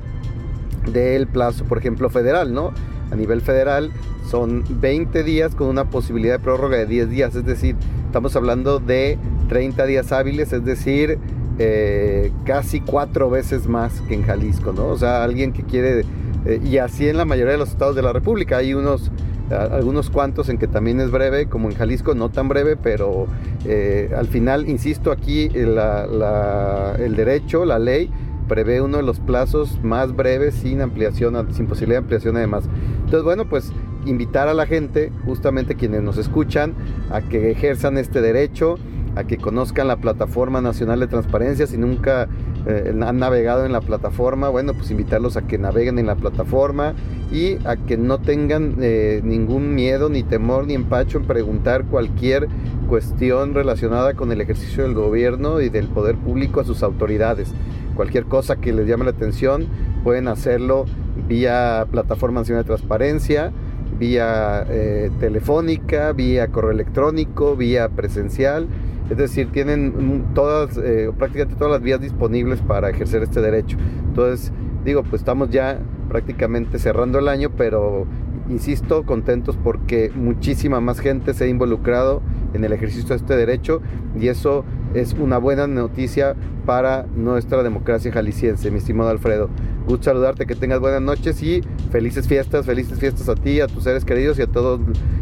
[0.91, 2.73] del plazo, por ejemplo, federal, ¿no?
[3.11, 3.91] A nivel federal
[4.29, 8.79] son 20 días con una posibilidad de prórroga de 10 días, es decir, estamos hablando
[8.79, 9.17] de
[9.49, 11.17] 30 días hábiles, es decir,
[11.59, 14.87] eh, casi cuatro veces más que en Jalisco, ¿no?
[14.87, 16.03] O sea, alguien que quiere,
[16.45, 19.11] eh, y así en la mayoría de los estados de la República, hay unos,
[19.49, 23.27] algunos cuantos en que también es breve, como en Jalisco, no tan breve, pero
[23.65, 28.11] eh, al final, insisto, aquí el derecho, la ley,
[28.47, 32.65] prevé uno de los plazos más breves sin ampliación, sin posibilidad de ampliación además.
[32.99, 33.71] Entonces, bueno, pues
[34.05, 36.73] invitar a la gente, justamente quienes nos escuchan,
[37.11, 38.77] a que ejerzan este derecho,
[39.15, 41.65] a que conozcan la plataforma nacional de transparencia.
[41.67, 42.27] Si nunca
[42.67, 46.93] eh, han navegado en la plataforma, bueno, pues invitarlos a que naveguen en la plataforma
[47.31, 52.47] y a que no tengan eh, ningún miedo, ni temor, ni empacho en preguntar cualquier
[52.87, 57.51] cuestión relacionada con el ejercicio del gobierno y del poder público a sus autoridades
[57.97, 59.67] cualquier cosa que les llame la atención,
[60.03, 60.85] pueden hacerlo
[61.27, 63.51] vía plataforma nacional de transparencia,
[63.99, 68.67] vía eh, telefónica, vía correo electrónico, vía presencial.
[69.09, 73.77] Es decir, tienen todas, eh, prácticamente todas las vías disponibles para ejercer este derecho.
[74.07, 74.51] Entonces,
[74.85, 78.05] digo, pues estamos ya prácticamente cerrando el año, pero
[78.49, 82.21] insisto, contentos porque muchísima más gente se ha involucrado
[82.53, 83.81] en el ejercicio de este derecho
[84.19, 84.63] y eso
[84.97, 89.49] es una buena noticia para nuestra democracia jalisciense, mi estimado Alfredo.
[89.85, 93.83] Gusto saludarte, que tengas buenas noches y felices fiestas, felices fiestas a ti, a tus
[93.83, 94.79] seres queridos y a todos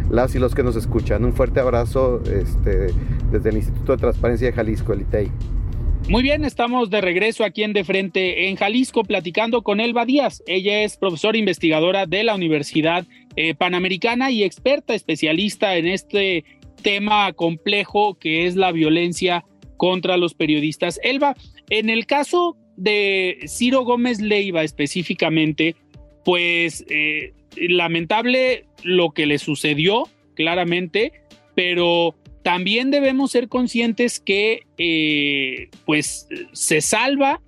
[0.10, 1.24] las y los que nos escuchan.
[1.24, 2.88] Un fuerte abrazo este,
[3.32, 5.32] desde el Instituto de Transparencia de Jalisco, el ITEI.
[6.08, 10.44] Muy bien, estamos de regreso aquí en De Frente en Jalisco platicando con Elba Díaz.
[10.46, 16.46] Ella es profesora investigadora de la Universidad eh, Panamericana y experta especialista en este
[16.84, 19.44] tema complejo que es la violencia
[19.78, 21.00] contra los periodistas.
[21.04, 21.36] Elba,
[21.70, 25.76] en el caso de Ciro Gómez Leiva específicamente,
[26.24, 31.14] pues eh, lamentable lo que le sucedió, claramente,
[31.56, 37.42] pero también debemos ser conscientes que eh, pues se salva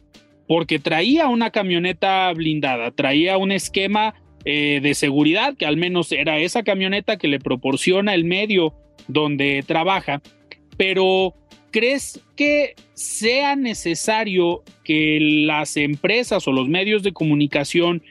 [0.47, 6.39] porque traía una camioneta blindada, traía un esquema eh, de seguridad que al menos era
[6.39, 8.73] esa camioneta que le proporciona el medio
[9.07, 10.21] donde trabaja,
[10.77, 11.33] pero
[11.71, 18.01] ¿crees que sea necesario que las empresas o los medios de comunicación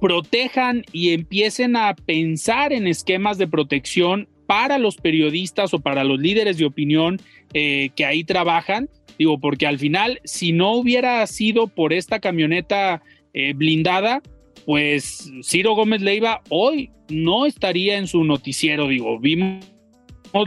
[0.00, 6.18] protejan y empiecen a pensar en esquemas de protección para los periodistas o para los
[6.18, 7.20] líderes de opinión
[7.54, 8.88] eh, que ahí trabajan?
[9.18, 13.02] Digo, porque al final, si no hubiera sido por esta camioneta
[13.34, 14.22] eh, blindada,
[14.66, 19.64] pues Ciro Gómez Leiva hoy no estaría en su noticiero, digo, vimos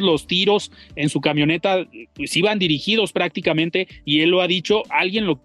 [0.02, 5.26] los tiros en su camioneta, pues iban dirigidos prácticamente y él lo ha dicho, alguien
[5.26, 5.42] lo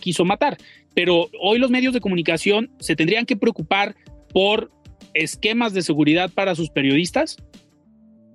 [0.00, 0.56] quiso matar.
[0.94, 3.94] Pero hoy los medios de comunicación se tendrían que preocupar
[4.32, 4.70] por
[5.14, 7.36] esquemas de seguridad para sus periodistas.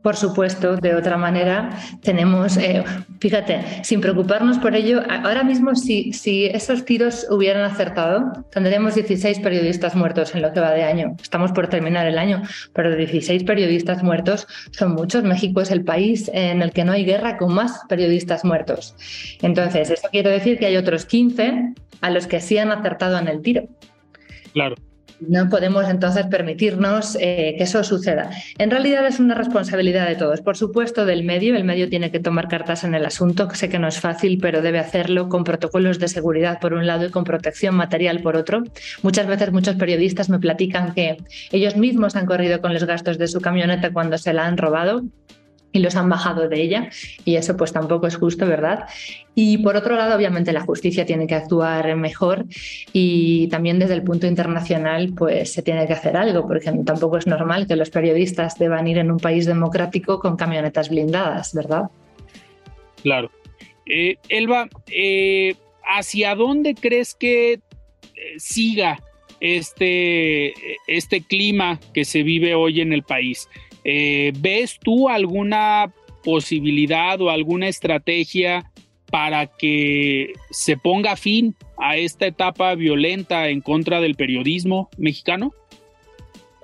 [0.05, 1.71] Por supuesto, de otra manera
[2.03, 2.83] tenemos, eh,
[3.19, 9.39] fíjate, sin preocuparnos por ello, ahora mismo si, si esos tiros hubieran acertado, tendríamos 16
[9.39, 11.15] periodistas muertos en lo que va de año.
[11.19, 15.23] Estamos por terminar el año, pero 16 periodistas muertos son muchos.
[15.23, 18.93] México es el país en el que no hay guerra con más periodistas muertos.
[19.41, 23.27] Entonces, eso quiere decir que hay otros 15 a los que sí han acertado en
[23.27, 23.67] el tiro.
[24.53, 24.75] Claro.
[25.19, 28.29] No podemos entonces permitirnos eh, que eso suceda.
[28.57, 30.41] En realidad es una responsabilidad de todos.
[30.41, 31.55] Por supuesto, del medio.
[31.55, 33.49] El medio tiene que tomar cartas en el asunto.
[33.53, 37.05] Sé que no es fácil, pero debe hacerlo con protocolos de seguridad por un lado
[37.05, 38.63] y con protección material por otro.
[39.03, 41.17] Muchas veces muchos periodistas me platican que
[41.51, 45.03] ellos mismos han corrido con los gastos de su camioneta cuando se la han robado
[45.75, 46.89] y los han bajado de ella
[47.25, 48.85] y eso pues tampoco es justo, ¿verdad?
[49.35, 52.45] Y por otro lado, obviamente la justicia tiene que actuar mejor
[52.93, 57.27] y también desde el punto internacional pues se tiene que hacer algo porque tampoco es
[57.27, 61.89] normal que los periodistas deban ir en un país democrático con camionetas blindadas, ¿verdad?
[63.03, 63.29] Claro.
[63.85, 67.59] Eh, Elba, eh, ¿hacia dónde crees que eh,
[68.37, 68.99] siga
[69.39, 70.53] este,
[70.87, 73.47] este clima que se vive hoy en el país?
[73.85, 78.71] ¿Ves tú alguna posibilidad o alguna estrategia
[79.11, 85.53] para que se ponga fin a esta etapa violenta en contra del periodismo mexicano?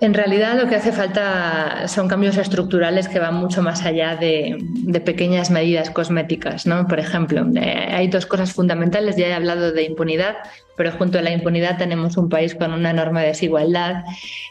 [0.02, 4.58] En realidad lo que hace falta son cambios estructurales que van mucho más allá de,
[5.06, 6.66] pequeñas medidas cosméticas.
[6.66, 6.88] ¿no?
[6.88, 10.38] Por ejemplo, eh, hay dos cosas fundamentales, ya he hablado de impunidad,
[10.76, 14.04] pero junto a la impunidad tenemos un país con una enorme desigualdad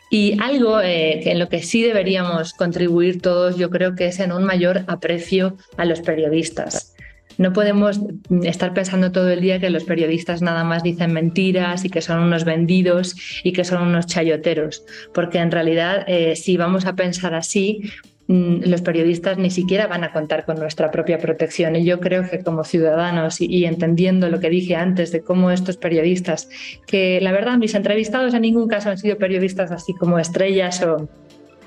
[0.08, 4.30] y algo eh, en lo que sí deberíamos contribuir todos yo creo que es en
[4.30, 6.89] un mayor aprecio a los periodistas.
[7.40, 7.98] No podemos
[8.42, 12.18] estar pensando todo el día que los periodistas nada más dicen mentiras y que son
[12.18, 14.84] unos vendidos y que son unos chayoteros,
[15.14, 17.80] porque en realidad eh, si vamos a pensar así,
[18.26, 21.76] mm, los periodistas ni siquiera van a contar con nuestra propia protección.
[21.76, 25.78] Y yo creo que como ciudadanos y, entendiendo lo que dije antes de cómo estos
[25.78, 26.50] periodistas,
[26.86, 31.08] que la verdad mis entrevistados en ningún caso han sido periodistas así como estrellas o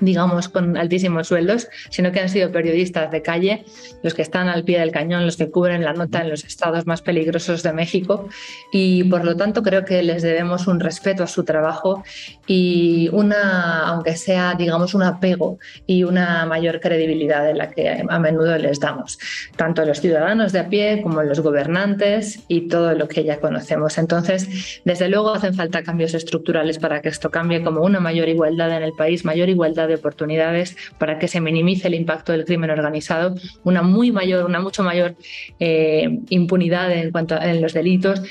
[0.04, 3.64] digamos, con altísimos sueldos, sino que han sido periodistas de calle,
[4.02, 6.86] los que están al pie del cañón, los que cubren la nota en los estados
[6.86, 8.28] más peligrosos de México.
[8.72, 12.02] Y por lo tanto creo que les debemos un respeto a su trabajo
[12.46, 18.18] y una, aunque sea, digamos, un apego y una mayor credibilidad de la que a
[18.18, 19.18] menudo les damos,
[19.56, 23.96] tanto los ciudadanos de a pie como los gobernantes y todo lo que ya conocemos.
[23.98, 28.76] Entonces, desde luego hacen falta cambios estructurales para que esto cambie como una mayor igualdad
[28.76, 32.70] en el país, mayor igualdad de oportunidades para que se minimice el impacto del crimen
[32.70, 33.34] organizado,
[33.64, 35.16] una muy mayor, una mucho mayor
[35.60, 38.22] eh, impunidad en cuanto a en los delitos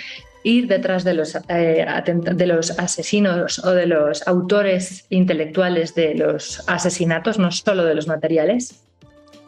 [0.44, 6.64] ir detrás de los, eh, de los asesinos o de los autores intelectuales de los
[6.68, 8.84] asesinatos, no solo de los materiales.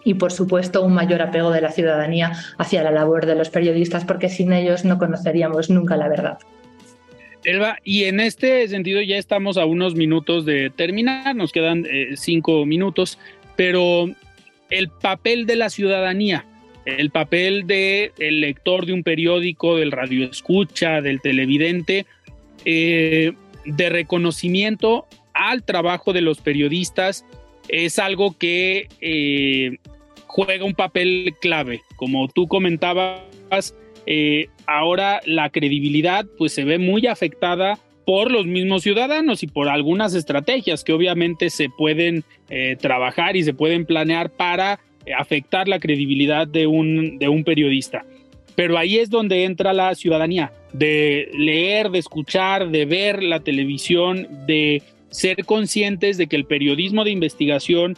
[0.04, 4.06] Y por supuesto un mayor apego de la ciudadanía hacia la labor de los periodistas,
[4.06, 6.38] porque sin ellos no conoceríamos nunca la verdad.
[7.44, 12.16] Elba, y en este sentido ya estamos a unos minutos de terminar, nos quedan eh,
[12.16, 13.20] cinco minutos,
[13.56, 14.08] pero
[14.70, 16.46] el papel de la ciudadanía,
[16.86, 22.06] el papel del el lector de un periódico, del radioescucha, del televidente,
[22.64, 23.34] eh,
[23.66, 27.26] de reconocimiento al trabajo de los periodistas,
[27.68, 29.78] es algo que eh,
[30.28, 31.82] juega un papel clave.
[31.96, 33.76] Como tú comentabas,
[34.06, 39.68] eh, ahora la credibilidad pues se ve muy afectada por los mismos ciudadanos y por
[39.68, 42.24] algunas estrategias que obviamente se pueden
[42.80, 44.80] trabajar y se pueden planear para
[45.18, 48.06] afectar la credibilidad de un, de un periodista.
[48.56, 54.28] Pero ahí es donde entra la ciudadanía, de leer, de escuchar, de ver la televisión,
[54.48, 57.96] de ser conscientes de que el periodismo de investigación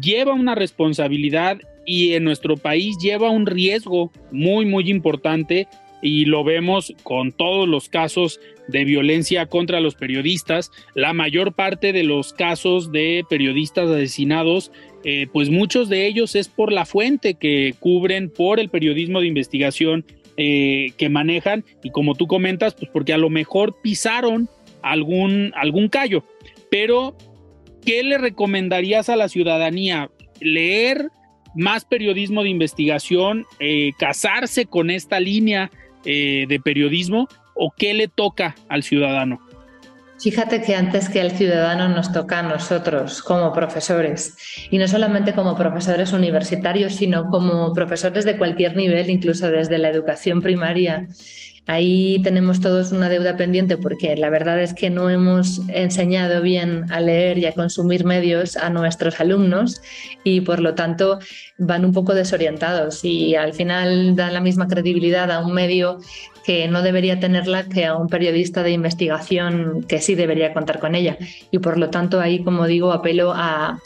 [0.00, 5.66] lleva una responsabilidad y en nuestro país lleva un riesgo muy, muy importante
[6.02, 10.70] y lo vemos con todos los casos de violencia contra los periodistas.
[10.94, 14.70] La mayor parte de los casos de periodistas asesinados,
[15.04, 19.26] eh, pues muchos de ellos es por la fuente que cubren, por el periodismo de
[19.26, 20.04] investigación
[20.36, 24.48] eh, que manejan y como tú comentas, pues porque a lo mejor pisaron
[24.82, 26.24] algún, algún callo.
[26.70, 27.16] Pero,
[27.84, 30.10] ¿qué le recomendarías a la ciudadanía?
[30.40, 31.08] Leer
[31.54, 35.70] más periodismo de investigación, eh, casarse con esta línea
[36.02, 39.38] de periodismo o qué le toca al ciudadano?
[40.22, 44.36] Fíjate que antes que al ciudadano nos toca a nosotros como profesores,
[44.70, 49.88] y no solamente como profesores universitarios, sino como profesores de cualquier nivel, incluso desde la
[49.88, 51.08] educación primaria.
[51.66, 56.90] Ahí tenemos todos una deuda pendiente porque la verdad es que no hemos enseñado bien
[56.90, 59.80] a leer y a consumir medios a nuestros alumnos
[60.24, 61.18] y por lo tanto
[61.58, 65.98] van un poco desorientados y al final dan la misma credibilidad a un medio
[66.44, 70.94] que no debería tenerla que a un periodista de investigación que sí debería contar con
[70.94, 71.16] ella.
[71.50, 73.80] Y por lo tanto ahí, como digo, apelo a,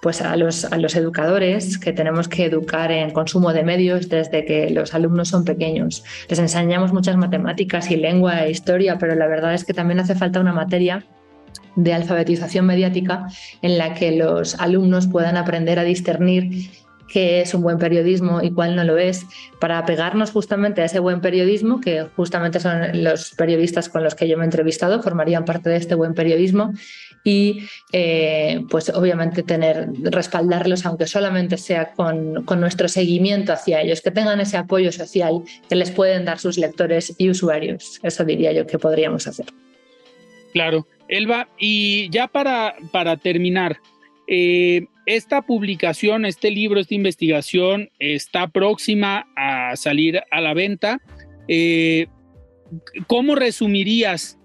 [0.00, 4.44] pues a, los, a los educadores que tenemos que educar en consumo de medios desde
[4.44, 6.04] que los alumnos son pequeños.
[6.28, 10.14] Les enseñamos muchas matemáticas y lengua e historia, pero la verdad es que también hace
[10.14, 11.04] falta una materia
[11.76, 13.26] de alfabetización mediática
[13.62, 16.70] en la que los alumnos puedan aprender a discernir
[17.10, 19.26] qué es un buen periodismo y cuál no lo es,
[19.60, 24.28] para apegarnos justamente a ese buen periodismo, que justamente son los periodistas con los que
[24.28, 26.72] yo me he entrevistado, formarían parte de este buen periodismo,
[27.24, 27.62] y
[27.92, 34.10] eh, pues obviamente tener, respaldarlos, aunque solamente sea con, con nuestro seguimiento hacia ellos, que
[34.10, 38.00] tengan ese apoyo social que les pueden dar sus lectores y usuarios.
[38.02, 39.46] Eso diría yo que podríamos hacer.
[40.52, 43.78] Claro, Elba, y ya para, para terminar,
[44.26, 51.00] eh, esta publicación, este libro, esta investigación está próxima a salir a la venta.
[51.48, 52.06] Eh,
[53.08, 54.38] ¿Cómo resumirías,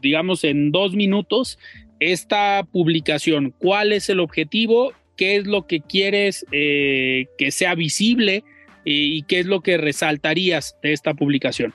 [0.00, 1.58] digamos, en dos minutos
[2.00, 3.54] esta publicación?
[3.58, 4.92] ¿Cuál es el objetivo?
[5.16, 8.44] ¿Qué es lo que quieres eh, que sea visible?
[8.84, 11.72] ¿Y qué es lo que resaltarías de esta publicación?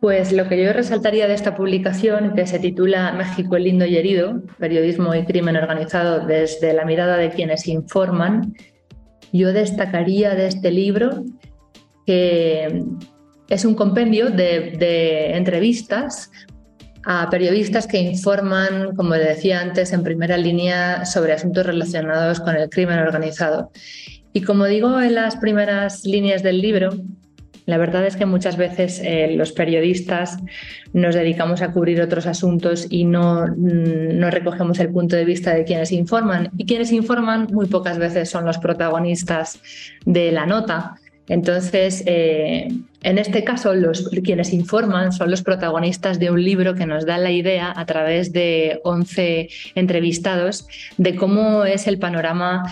[0.00, 3.96] Pues lo que yo resaltaría de esta publicación, que se titula México el lindo y
[3.96, 8.54] herido, periodismo y crimen organizado desde la mirada de quienes informan,
[9.30, 11.24] yo destacaría de este libro
[12.06, 12.82] que
[13.50, 16.30] es un compendio de, entrevistas
[17.04, 22.70] a periodistas que informan, como decía antes, en primera línea sobre asuntos relacionados con el
[22.70, 23.70] crimen organizado.
[24.32, 26.90] Y como digo en las primeras líneas del libro,
[27.66, 30.38] la verdad es que muchas veces eh, los periodistas
[30.92, 35.54] nos dedicamos a cubrir otros asuntos y no, mm, no, recogemos el punto de vista
[35.54, 36.50] de quienes informan.
[36.56, 39.60] Y quienes informan muy pocas veces son los protagonistas
[40.04, 40.96] de la nota.
[41.30, 42.66] Entonces, eh,
[43.04, 47.18] en este caso, los, quienes informan son los protagonistas de un libro que nos da
[47.18, 50.66] la idea a través de 11 entrevistados
[50.98, 52.64] de cómo es el panorama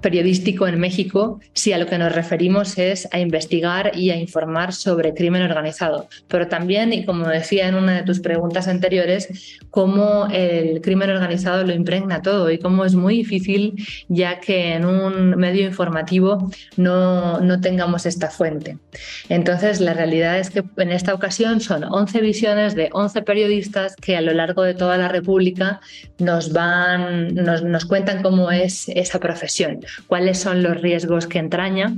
[0.00, 4.72] periodístico en México si a lo que nos referimos es a investigar y a informar
[4.72, 6.08] sobre crimen organizado.
[6.28, 11.64] Pero también, y como decía en una de tus preguntas anteriores, cómo el crimen organizado
[11.64, 13.74] lo impregna todo y cómo es muy difícil
[14.08, 18.78] ya que en un medio informativo no, no tengamos esta fuente.
[19.28, 24.16] Entonces, la realidad es que en esta ocasión son 11 visiones de 11 periodistas que
[24.16, 25.80] a lo largo de toda la República
[26.18, 31.94] nos van, nos, nos cuentan cómo es esa profesión cuáles son los riesgos que entraña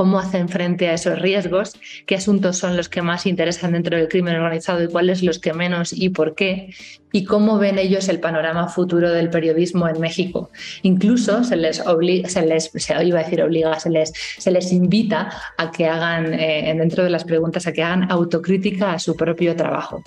[0.00, 1.74] cómo hacen frente a esos riesgos,
[2.06, 5.52] qué asuntos son los que más interesan dentro del crimen organizado y cuáles los que
[5.52, 6.70] menos y por qué,
[7.12, 10.50] y cómo ven ellos el panorama futuro del periodismo en México.
[10.82, 15.30] Incluso se les obliga, se les, iba a decir obliga, se les, se les invita
[15.58, 19.56] a que hagan, eh, dentro de las preguntas, a que hagan autocrítica a su propio
[19.56, 20.02] trabajo.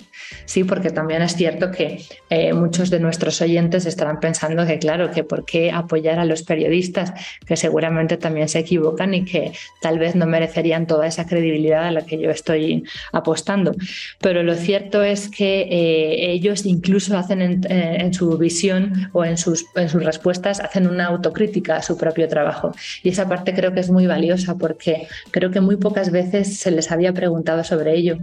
[0.46, 5.10] Sí, porque también es cierto que eh, muchos de nuestros oyentes estarán pensando que, claro,
[5.10, 7.12] que por qué apoyar a los periodistas,
[7.46, 9.52] que seguramente también se equivocan y que
[9.84, 13.74] tal vez no merecerían toda esa credibilidad a la que yo estoy apostando.
[14.18, 19.36] Pero lo cierto es que eh, ellos incluso hacen eh, en, su visión o en
[19.36, 22.72] sus, en sus respuestas, hacen una autocrítica a su propio trabajo.
[23.02, 26.70] Y esa parte creo que es muy valiosa porque creo que muy pocas veces se
[26.70, 28.16] les había preguntado sobre ello.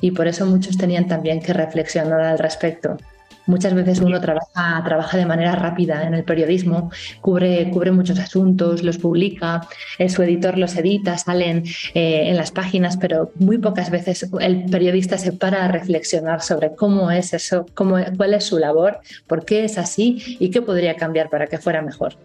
[0.00, 2.98] Y por eso muchos tenían también que reflexionar al respecto.
[3.46, 6.90] Muchas veces uno trabaja, trabaja de manera rápida en el periodismo,
[7.20, 9.66] cubre, cubre muchos asuntos, los publica,
[9.98, 11.64] eh, su editor los edita, salen
[11.94, 16.74] eh, en las páginas, pero muy pocas veces el periodista se para a reflexionar sobre
[16.74, 20.96] cómo es eso, cómo, cuál es su labor, por qué es así y qué podría
[20.96, 22.16] cambiar para que fuera mejor.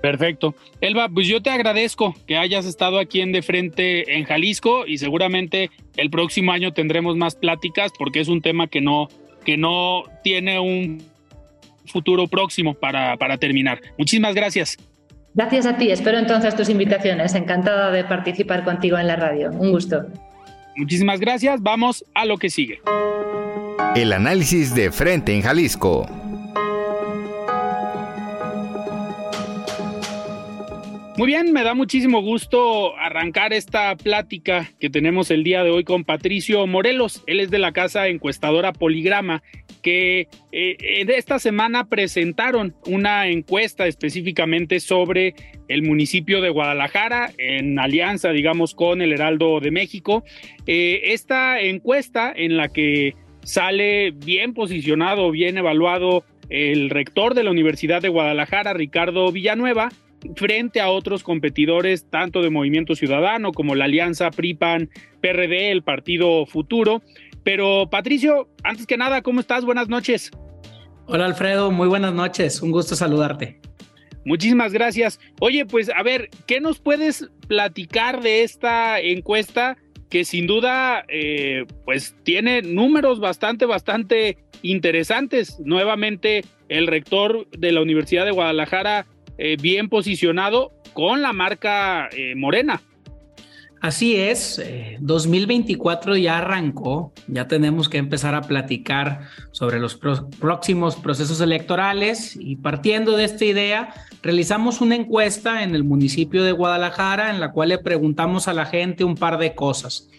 [0.00, 0.54] Perfecto.
[0.80, 4.98] Elba, pues yo te agradezco que hayas estado aquí en De Frente en Jalisco y
[4.98, 9.08] seguramente el próximo año tendremos más pláticas porque es un tema que no,
[9.48, 11.02] que no tiene un
[11.86, 13.80] futuro próximo para, para terminar.
[13.96, 14.76] Muchísimas gracias.
[15.32, 15.90] Gracias a ti.
[15.90, 17.34] Espero entonces tus invitaciones.
[17.34, 19.50] Encantada de participar contigo en la radio.
[19.52, 20.04] Un gusto.
[20.76, 21.62] Muchísimas gracias.
[21.62, 22.82] Vamos a lo que sigue.
[23.96, 26.06] El análisis de frente en Jalisco.
[31.18, 35.82] Muy bien, me da muchísimo gusto arrancar esta plática que tenemos el día de hoy
[35.82, 37.24] con Patricio Morelos.
[37.26, 39.42] Él es de la casa encuestadora Poligrama,
[39.82, 40.76] que eh,
[41.08, 45.34] esta semana presentaron una encuesta específicamente sobre
[45.66, 50.22] el municipio de Guadalajara en alianza, digamos, con el Heraldo de México.
[50.68, 57.50] Eh, esta encuesta en la que sale bien posicionado, bien evaluado el rector de la
[57.50, 59.88] Universidad de Guadalajara, Ricardo Villanueva,
[60.36, 64.90] frente a otros competidores, tanto de Movimiento Ciudadano como la Alianza PRIPAN,
[65.20, 67.02] PRD, el Partido Futuro.
[67.44, 69.64] Pero Patricio, antes que nada, ¿cómo estás?
[69.64, 70.30] Buenas noches.
[71.06, 73.60] Hola Alfredo, muy buenas noches, un gusto saludarte.
[74.26, 75.18] Muchísimas gracias.
[75.40, 79.78] Oye, pues a ver, ¿qué nos puedes platicar de esta encuesta
[80.10, 85.58] que sin duda, eh, pues tiene números bastante, bastante interesantes?
[85.64, 89.06] Nuevamente, el rector de la Universidad de Guadalajara
[89.38, 92.82] eh, bien posicionado con la marca eh, Morena.
[93.80, 94.60] Así es,
[94.98, 99.20] 2024 eh, ya arrancó, ya tenemos que empezar a platicar
[99.52, 99.94] sobre los
[100.40, 106.50] próximos procesos electorales y partiendo de esta idea, realizamos una encuesta en el municipio de
[106.50, 110.10] Guadalajara en la cual le preguntamos a la gente un par de cosas.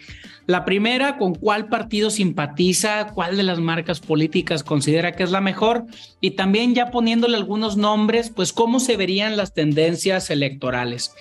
[0.50, 5.42] La primera, con cuál partido simpatiza, cuál de las marcas políticas considera que es la
[5.42, 5.86] mejor
[6.22, 11.14] y también ya poniéndole algunos nombres, pues cómo se verían las tendencias electorales.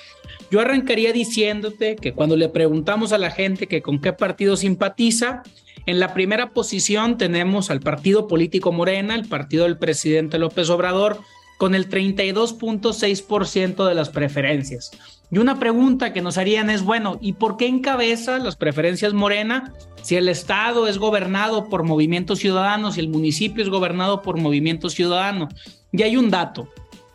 [0.50, 5.42] Yo arrancaría diciéndote que cuando le preguntamos a la gente que con qué partido simpatiza,
[5.84, 11.20] en la primera posición tenemos al partido político Morena, el partido del presidente López Obrador,
[11.58, 14.92] con el 32.6% de las preferencias.
[15.30, 19.74] Y una pregunta que nos harían es, bueno, ¿y por qué encabeza las preferencias Morena
[20.02, 24.88] si el Estado es gobernado por Movimiento Ciudadano, si el municipio es gobernado por Movimiento
[24.88, 25.50] Ciudadano?
[25.92, 26.70] Y hay un dato.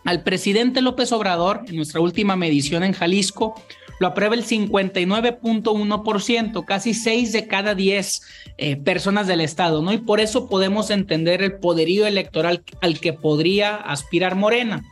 [0.05, 3.55] Al presidente López Obrador, en nuestra última medición en Jalisco,
[4.03, 8.21] lo aprueba el 59.1%, casi 6 de cada 10
[8.57, 9.93] eh, personas del Estado, ¿no?
[9.93, 14.83] Y por eso podemos entender el poderío electoral al que podría aspirar Morena.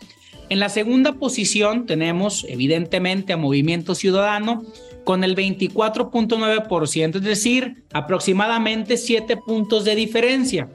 [0.47, 4.63] En la segunda posición tenemos evidentemente a Movimiento Ciudadano
[5.03, 10.69] con el 24.9%, es decir, aproximadamente 7 puntos de diferencia.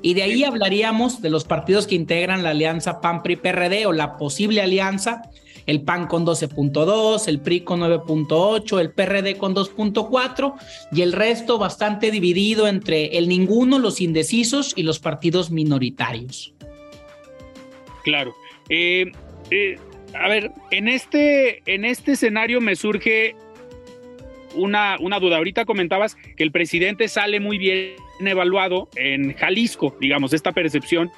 [0.00, 4.62] Y de ahí hablaríamos de los partidos que integran la alianza PAN-PRI-PRD o la posible
[4.62, 5.24] alianza,
[5.70, 10.54] el PAN con 12.2, el PRI con 9.8, el PRD con 2.4
[10.90, 16.52] y el resto bastante dividido entre el ninguno, los indecisos y los partidos minoritarios.
[18.02, 18.34] Claro.
[18.68, 19.12] Eh,
[19.52, 19.78] eh,
[20.20, 23.36] a ver, en este, en este escenario me surge
[24.56, 25.36] una, una duda.
[25.36, 31.12] Ahorita comentabas que el presidente sale muy bien evaluado en Jalisco, digamos, esta percepción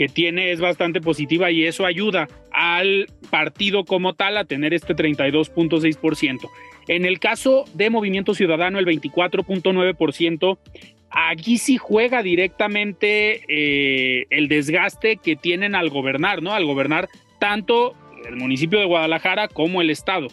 [0.00, 4.96] que tiene es bastante positiva y eso ayuda al partido como tal a tener este
[4.96, 6.48] 32.6%.
[6.88, 10.58] En el caso de Movimiento Ciudadano, el 24.9%,
[11.10, 16.54] aquí sí juega directamente eh, el desgaste que tienen al gobernar, ¿no?
[16.54, 17.94] Al gobernar tanto
[18.26, 20.28] el municipio de Guadalajara como el estado.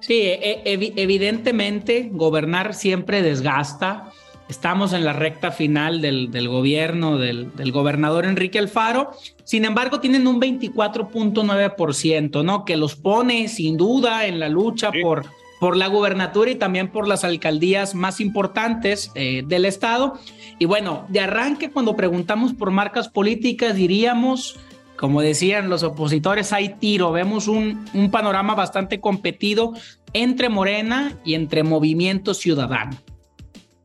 [0.00, 4.12] Sí, e, e, evidentemente gobernar siempre desgasta.
[4.48, 9.12] Estamos en la recta final del, gobierno del, del, gobernador Enrique Alfaro.
[9.44, 12.64] Sin embargo, tienen un 24.9%, ¿no?
[12.64, 15.26] Que los pone sin duda en la lucha por
[15.62, 20.18] por la gubernatura y también por las alcaldías más importantes eh, del estado.
[20.58, 24.58] Y bueno, de arranque, cuando preguntamos por marcas políticas, diríamos,
[24.96, 27.12] como decían los opositores, hay tiro.
[27.12, 29.72] Vemos un, un panorama bastante competido
[30.12, 32.96] entre Morena y entre Movimiento Ciudadano.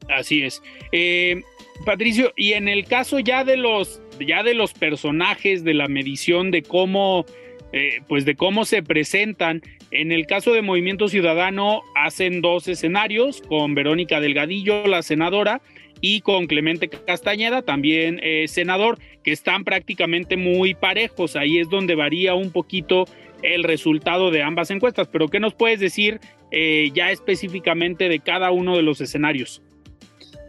[0.09, 0.61] Así es.
[0.91, 1.41] Eh,
[1.85, 6.51] Patricio, y en el caso ya de los, ya de los personajes, de la medición,
[6.51, 7.25] de cómo,
[7.71, 13.41] eh, pues de cómo se presentan, en el caso de Movimiento Ciudadano hacen dos escenarios
[13.41, 15.61] con Verónica Delgadillo, la senadora,
[15.99, 21.35] y con Clemente Castañeda, también eh, senador, que están prácticamente muy parejos.
[21.35, 23.05] Ahí es donde varía un poquito
[23.41, 25.07] el resultado de ambas encuestas.
[25.07, 26.19] Pero ¿qué nos puedes decir
[26.51, 29.63] ya específicamente de cada uno de los escenarios?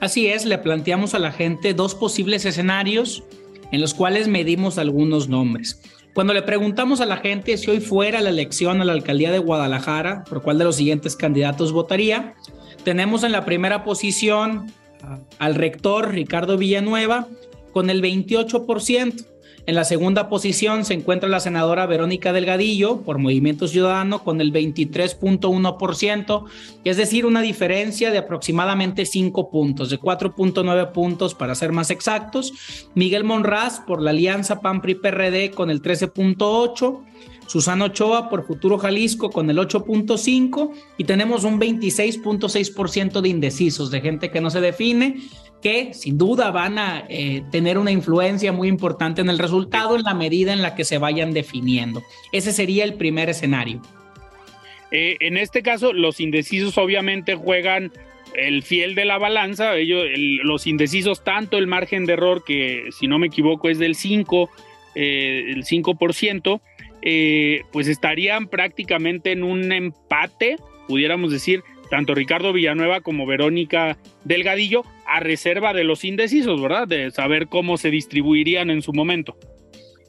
[0.01, 3.24] Así es, le planteamos a la gente dos posibles escenarios
[3.72, 5.80] en los cuales medimos algunos nombres.
[6.14, 9.38] Cuando le preguntamos a la gente si hoy fuera la elección a la alcaldía de
[9.38, 12.34] Guadalajara, por cuál de los siguientes candidatos votaría,
[12.84, 14.72] tenemos en la primera posición
[15.38, 17.28] al rector Ricardo Villanueva
[17.72, 19.26] con el 28%.
[19.68, 24.50] En la segunda posición se encuentra la senadora Verónica Delgadillo por Movimiento Ciudadano con el
[24.50, 26.44] 23.1%,
[26.84, 32.88] es decir, una diferencia de aproximadamente 5 puntos, de 4.9 puntos para ser más exactos.
[32.94, 37.04] Miguel Monraz por la Alianza PAN-PRI-PRD con el 13.8%.
[37.46, 44.02] Susana Ochoa por Futuro Jalisco con el 8.5 y tenemos un 26.6% de indecisos, de
[44.02, 45.16] gente que no se define
[45.62, 50.02] que sin duda van a eh, tener una influencia muy importante en el resultado en
[50.02, 52.02] la medida en la que se vayan definiendo.
[52.32, 53.82] Ese sería el primer escenario.
[54.90, 57.92] Eh, en este caso, los indecisos obviamente juegan
[58.34, 59.76] el fiel de la balanza.
[59.76, 63.96] Ellos, los indecisos, tanto el margen de error, que si no me equivoco es del
[63.96, 64.50] 5,
[64.94, 66.61] eh, el 5%,
[67.72, 70.56] pues estarían prácticamente en un empate,
[70.86, 76.86] pudiéramos decir, tanto Ricardo Villanueva como Verónica Delgadillo, a reserva de los indecisos, ¿verdad?
[76.86, 79.36] De saber cómo se distribuirían en su momento.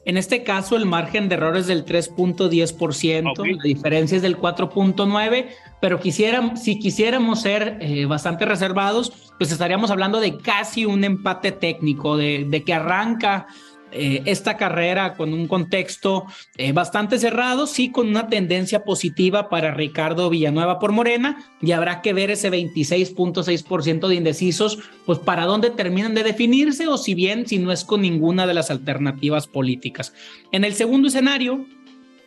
[0.06, 5.46] En este caso, el margen de error es del 3.10%, la diferencia es del 4.9%,
[5.80, 11.52] pero quisiera, si quisiéramos ser eh, bastante reservados, pues estaríamos hablando de casi un empate
[11.52, 13.46] técnico, de, de que arranca
[13.92, 16.26] eh, esta carrera con un contexto
[16.56, 22.02] eh, bastante cerrado, sí con una tendencia positiva para Ricardo Villanueva por Morena, y habrá
[22.02, 27.46] que ver ese 26.6% de indecisos, pues para dónde terminan de definirse o si bien
[27.46, 30.12] si no es con ninguna de las alternativas políticas.
[30.52, 31.66] En el segundo escenario,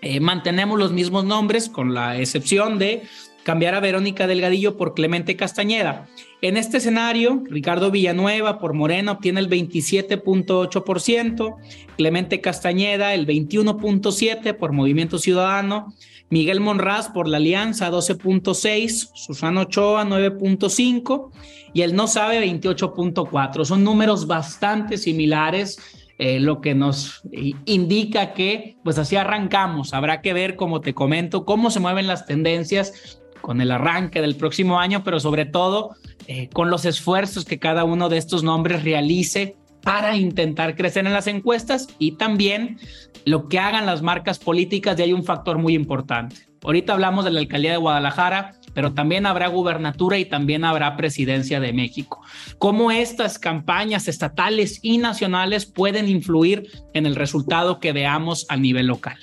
[0.06, 3.04] Eh, mantenemos los mismos nombres con la excepción de
[3.44, 6.08] cambiar a Verónica Delgadillo por Clemente Castañeda.
[6.42, 11.56] En este escenario, Ricardo Villanueva por Morena obtiene el 27.8%,
[11.96, 15.94] Clemente Castañeda el 21.7% por Movimiento Ciudadano,
[16.30, 21.30] Miguel Monraz por la Alianza 12.6, Susana Ochoa 9.5
[21.74, 23.66] y el no sabe 28.4.
[23.66, 25.78] Son números bastante similares.
[26.20, 27.24] Eh, lo que nos
[27.66, 29.96] indica que pues así arrancamos.
[29.96, 34.38] Habrá que ver, como te comento, cómo se mueven las tendencias con el arranque del
[34.38, 38.86] próximo año, pero sobre todo eh, con los esfuerzos que cada uno de estos nombres
[38.86, 42.80] realice para intentar crecer en las encuestas y también
[43.26, 46.38] lo que hagan las marcas políticas, y hay un factor muy importante.
[46.64, 51.60] Ahorita hablamos de la alcaldía de Guadalajara, pero también habrá gubernatura y también habrá presidencia
[51.60, 52.22] de México.
[52.60, 58.88] ¿Cómo estas campañas estatales y nacionales pueden influir en el resultado que veamos a nivel
[58.88, 59.18] local?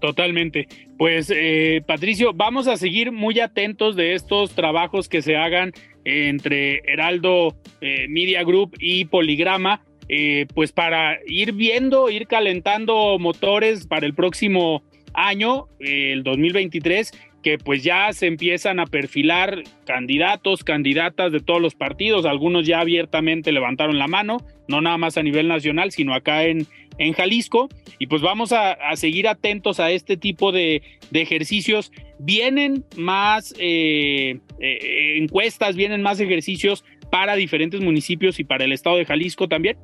[0.00, 0.66] Totalmente.
[1.00, 5.72] Pues eh, Patricio, vamos a seguir muy atentos de estos trabajos que se hagan
[6.04, 9.80] entre Heraldo eh, Media Group y Poligrama,
[10.10, 14.82] eh, pues para ir viendo, ir calentando motores para el próximo
[15.14, 17.12] año, el 2023,
[17.42, 22.80] que pues ya se empiezan a perfilar candidatos, candidatas de todos los partidos, algunos ya
[22.80, 24.38] abiertamente levantaron la mano,
[24.68, 26.66] no nada más a nivel nacional, sino acá en,
[26.98, 27.68] en Jalisco.
[27.98, 30.82] Y pues vamos a, seguir atentos a este tipo de,
[31.12, 31.92] ejercicios.
[32.18, 38.96] Vienen más eh, eh, encuestas, vienen más ejercicios para diferentes municipios y para el estado
[38.96, 39.76] de Jalisco también.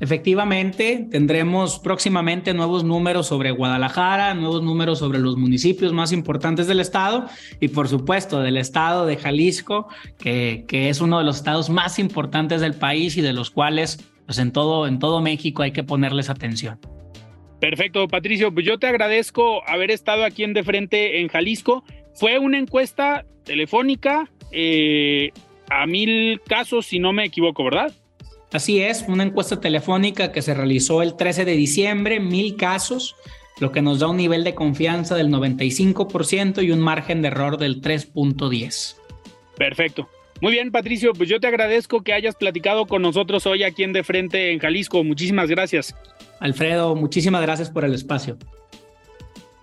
[0.00, 6.80] Efectivamente, tendremos próximamente nuevos números sobre Guadalajara, nuevos números sobre los municipios más importantes del
[6.80, 7.26] estado
[7.60, 9.88] y por supuesto del estado de Jalisco,
[10.18, 14.38] que, es uno de los estados más importantes del país y de los cuales pues
[14.38, 16.78] en todo, en todo México hay que ponerles atención.
[17.60, 18.54] Perfecto, Patricio.
[18.54, 21.84] Pues yo te agradezco haber estado aquí en De Frente en Jalisco.
[22.14, 25.30] Fue una encuesta telefónica eh,
[25.68, 27.92] a mil casos, si no me equivoco, ¿verdad?
[28.52, 33.14] Así es, una encuesta telefónica que se realizó el 13 de diciembre, mil casos,
[33.60, 37.58] lo que nos da un nivel de confianza del 95% y un margen de error
[37.58, 38.96] del 3.10.
[39.56, 40.08] Perfecto.
[40.40, 43.92] Muy bien, Patricio, pues yo te agradezco que hayas platicado con nosotros hoy aquí en
[43.92, 45.04] De Frente en Jalisco.
[45.04, 45.94] Muchísimas gracias.
[46.40, 48.38] Alfredo, muchísimas gracias por el espacio.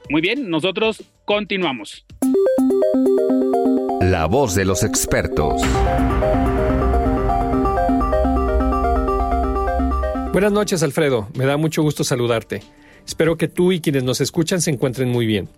[0.09, 2.05] Muy bien, nosotros continuamos.
[4.01, 5.61] La voz de los expertos.
[10.37, 11.27] Buenas noches, Alfredo.
[11.33, 12.61] Me da mucho gusto saludarte.
[13.07, 15.49] Espero que tú y quienes nos escuchan se encuentren muy bien.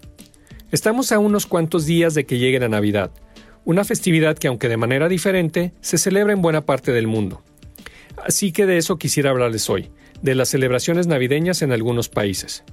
[0.71, 3.11] Estamos a unos cuantos días de que llegue la Navidad
[3.65, 7.43] una festividad que aunque de manera diferente, se celebra en buena parte del mundo.
[8.23, 9.89] Así que de eso quisiera hablarles hoy,
[10.21, 12.63] de las celebraciones navideñas en algunos países.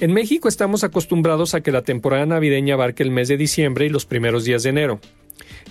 [0.00, 3.88] En México estamos acostumbrados a que la temporada navideña abarque el mes de diciembre y
[3.88, 5.00] los primeros días de enero.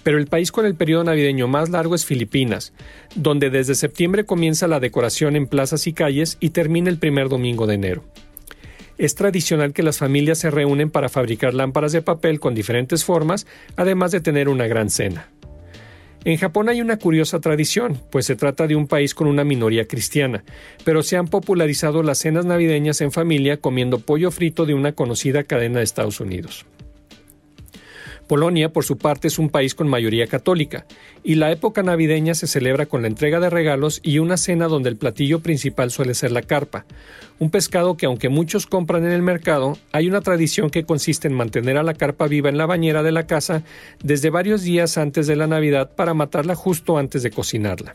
[0.04, 2.74] Pero el país con el periodo navideño más largo es Filipinas,
[3.16, 7.68] donde desde septiembre comienza la decoración en plazas y calles y termina el primer domingo
[7.68, 8.04] de enero
[9.00, 13.48] es tradicional que las familias se reúnen para fabricar lámparas de papel con diferentes formas,
[13.78, 15.30] además de tener una gran cena.
[16.26, 19.88] En Japón hay una curiosa tradición, pues se trata de un país con una minoría
[19.88, 20.44] cristiana,
[20.84, 25.46] pero se han popularizado las cenas navideñas en familia comiendo pollo frito de una conocida
[25.46, 26.66] cadena de Estados Unidos.
[28.30, 30.86] Polonia, por su parte, es un país con mayoría católica,
[31.24, 34.88] y la época navideña se celebra con la entrega de regalos y una cena donde
[34.88, 36.86] el platillo principal suele ser la carpa,
[37.40, 41.34] un pescado que aunque muchos compran en el mercado, hay una tradición que consiste en
[41.34, 43.64] mantener a la carpa viva en la bañera de la casa
[44.04, 47.94] desde varios días antes de la Navidad para matarla justo antes de cocinarla.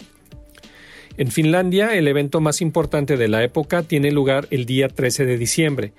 [1.17, 5.39] En Finlandia, el evento más importante de la época tiene lugar el día 13 de
[5.39, 5.93] diciembre,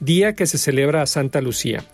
[0.00, 1.84] día que se celebra a Santa Lucía.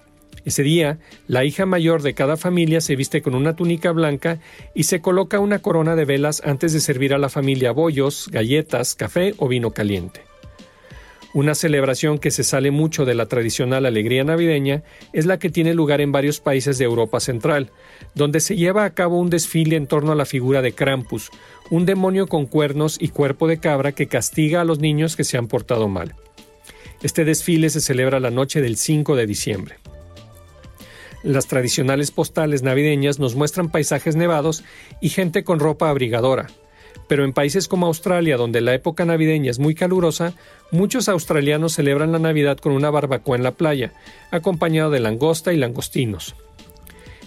[0.49, 4.39] Ese día, la hija mayor de cada familia se viste con una túnica blanca
[4.75, 8.95] y se coloca una corona de velas antes de servir a la familia bollos, galletas,
[8.95, 10.23] café o vino caliente.
[11.35, 15.75] Una celebración que se sale mucho de la tradicional alegría navideña es la que tiene
[15.75, 17.71] lugar en varios países de Europa Central,
[18.15, 21.29] donde se lleva a cabo un desfile en torno a la figura de Krampus,
[21.69, 25.37] un demonio con cuernos y cuerpo de cabra que castiga a los niños que se
[25.37, 26.15] han portado mal.
[27.03, 29.77] Este desfile se celebra la noche del 5 de diciembre.
[31.23, 34.63] Las tradicionales postales navideñas nos muestran paisajes nevados
[35.01, 36.47] y gente con ropa abrigadora.
[37.09, 40.35] Pero en países como Australia, donde la época navideña es muy calurosa,
[40.71, 43.93] muchos australianos celebran la Navidad con una barbacoa en la playa,
[44.31, 46.37] acompañado de langosta y langostinos.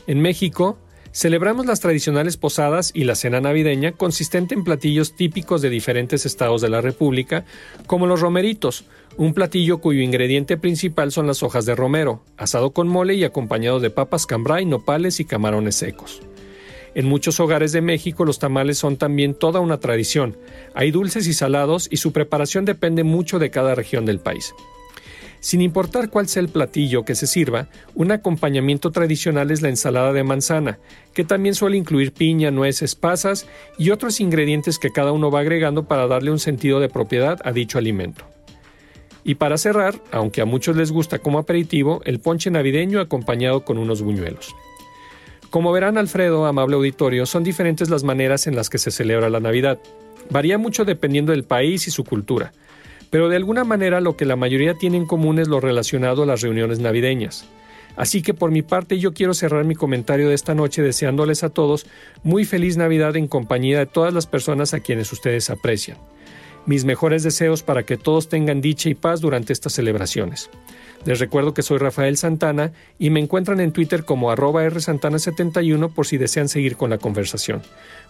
[0.08, 0.78] En México,
[1.14, 6.62] Celebramos las tradicionales posadas y la cena navideña consistente en platillos típicos de diferentes estados
[6.62, 7.44] de la República,
[7.86, 8.86] como los romeritos,
[9.18, 13.82] un platillo cuyo ingrediente principal son las hojas de romero, asado con mole y acompañado
[13.82, 16.22] de papas cambray, nopales y camarones secos.
[16.96, 20.38] En muchos hogares de México los tamales son también toda una tradición.
[20.74, 24.54] Hay dulces y salados y su preparación depende mucho de cada región del país.
[25.42, 30.14] Sin importar cuál sea el platillo que se sirva, un acompañamiento tradicional es la ensalada
[30.14, 30.78] de manzana,
[31.16, 33.48] que también suele incluir piña, nueces, pasas
[33.80, 37.52] y otros ingredientes que cada uno va agregando para darle un sentido de propiedad a
[37.54, 38.24] dicho alimento.
[39.24, 43.80] Y para cerrar, aunque a muchos les gusta como aperitivo, el ponche navideño acompañado con
[43.80, 44.56] unos buñuelos.
[45.50, 49.40] Como verán Alfredo, amable auditorio, son diferentes las maneras en las que se celebra la
[49.40, 49.80] Navidad.
[50.30, 52.54] Varía mucho dependiendo del país y su cultura
[53.12, 56.26] pero de alguna manera lo que la mayoría tiene en común es lo relacionado a
[56.26, 57.46] las reuniones navideñas.
[57.96, 61.50] Así que por mi parte yo quiero cerrar mi comentario de esta noche deseándoles a
[61.50, 61.86] todos
[62.24, 65.98] muy feliz Navidad en compañía de todas las personas a quienes ustedes aprecian.
[66.66, 70.50] Mis mejores deseos para que todos tengan dicha y paz durante estas celebraciones.
[71.06, 76.06] Les recuerdo que soy Rafael Santana y me encuentran en Twitter como arroba rsantana71 por
[76.06, 77.62] si desean seguir con la conversación.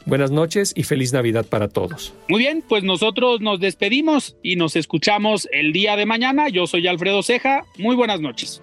[0.06, 2.14] Buenas noches y feliz Navidad para todos.
[2.28, 6.50] Muy bien, pues nosotros nos despedimos y nos escuchamos el día de mañana.
[6.50, 7.64] Yo soy Alfredo Ceja.
[7.78, 8.62] Muy buenas noches.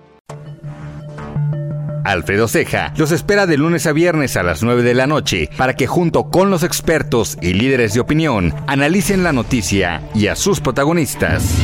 [2.05, 5.76] Alfredo Ceja los espera de lunes a viernes a las 9 de la noche para
[5.76, 10.61] que junto con los expertos y líderes de opinión analicen la noticia y a sus
[10.61, 11.59] protagonistas.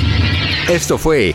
[0.69, 1.35] Esto fue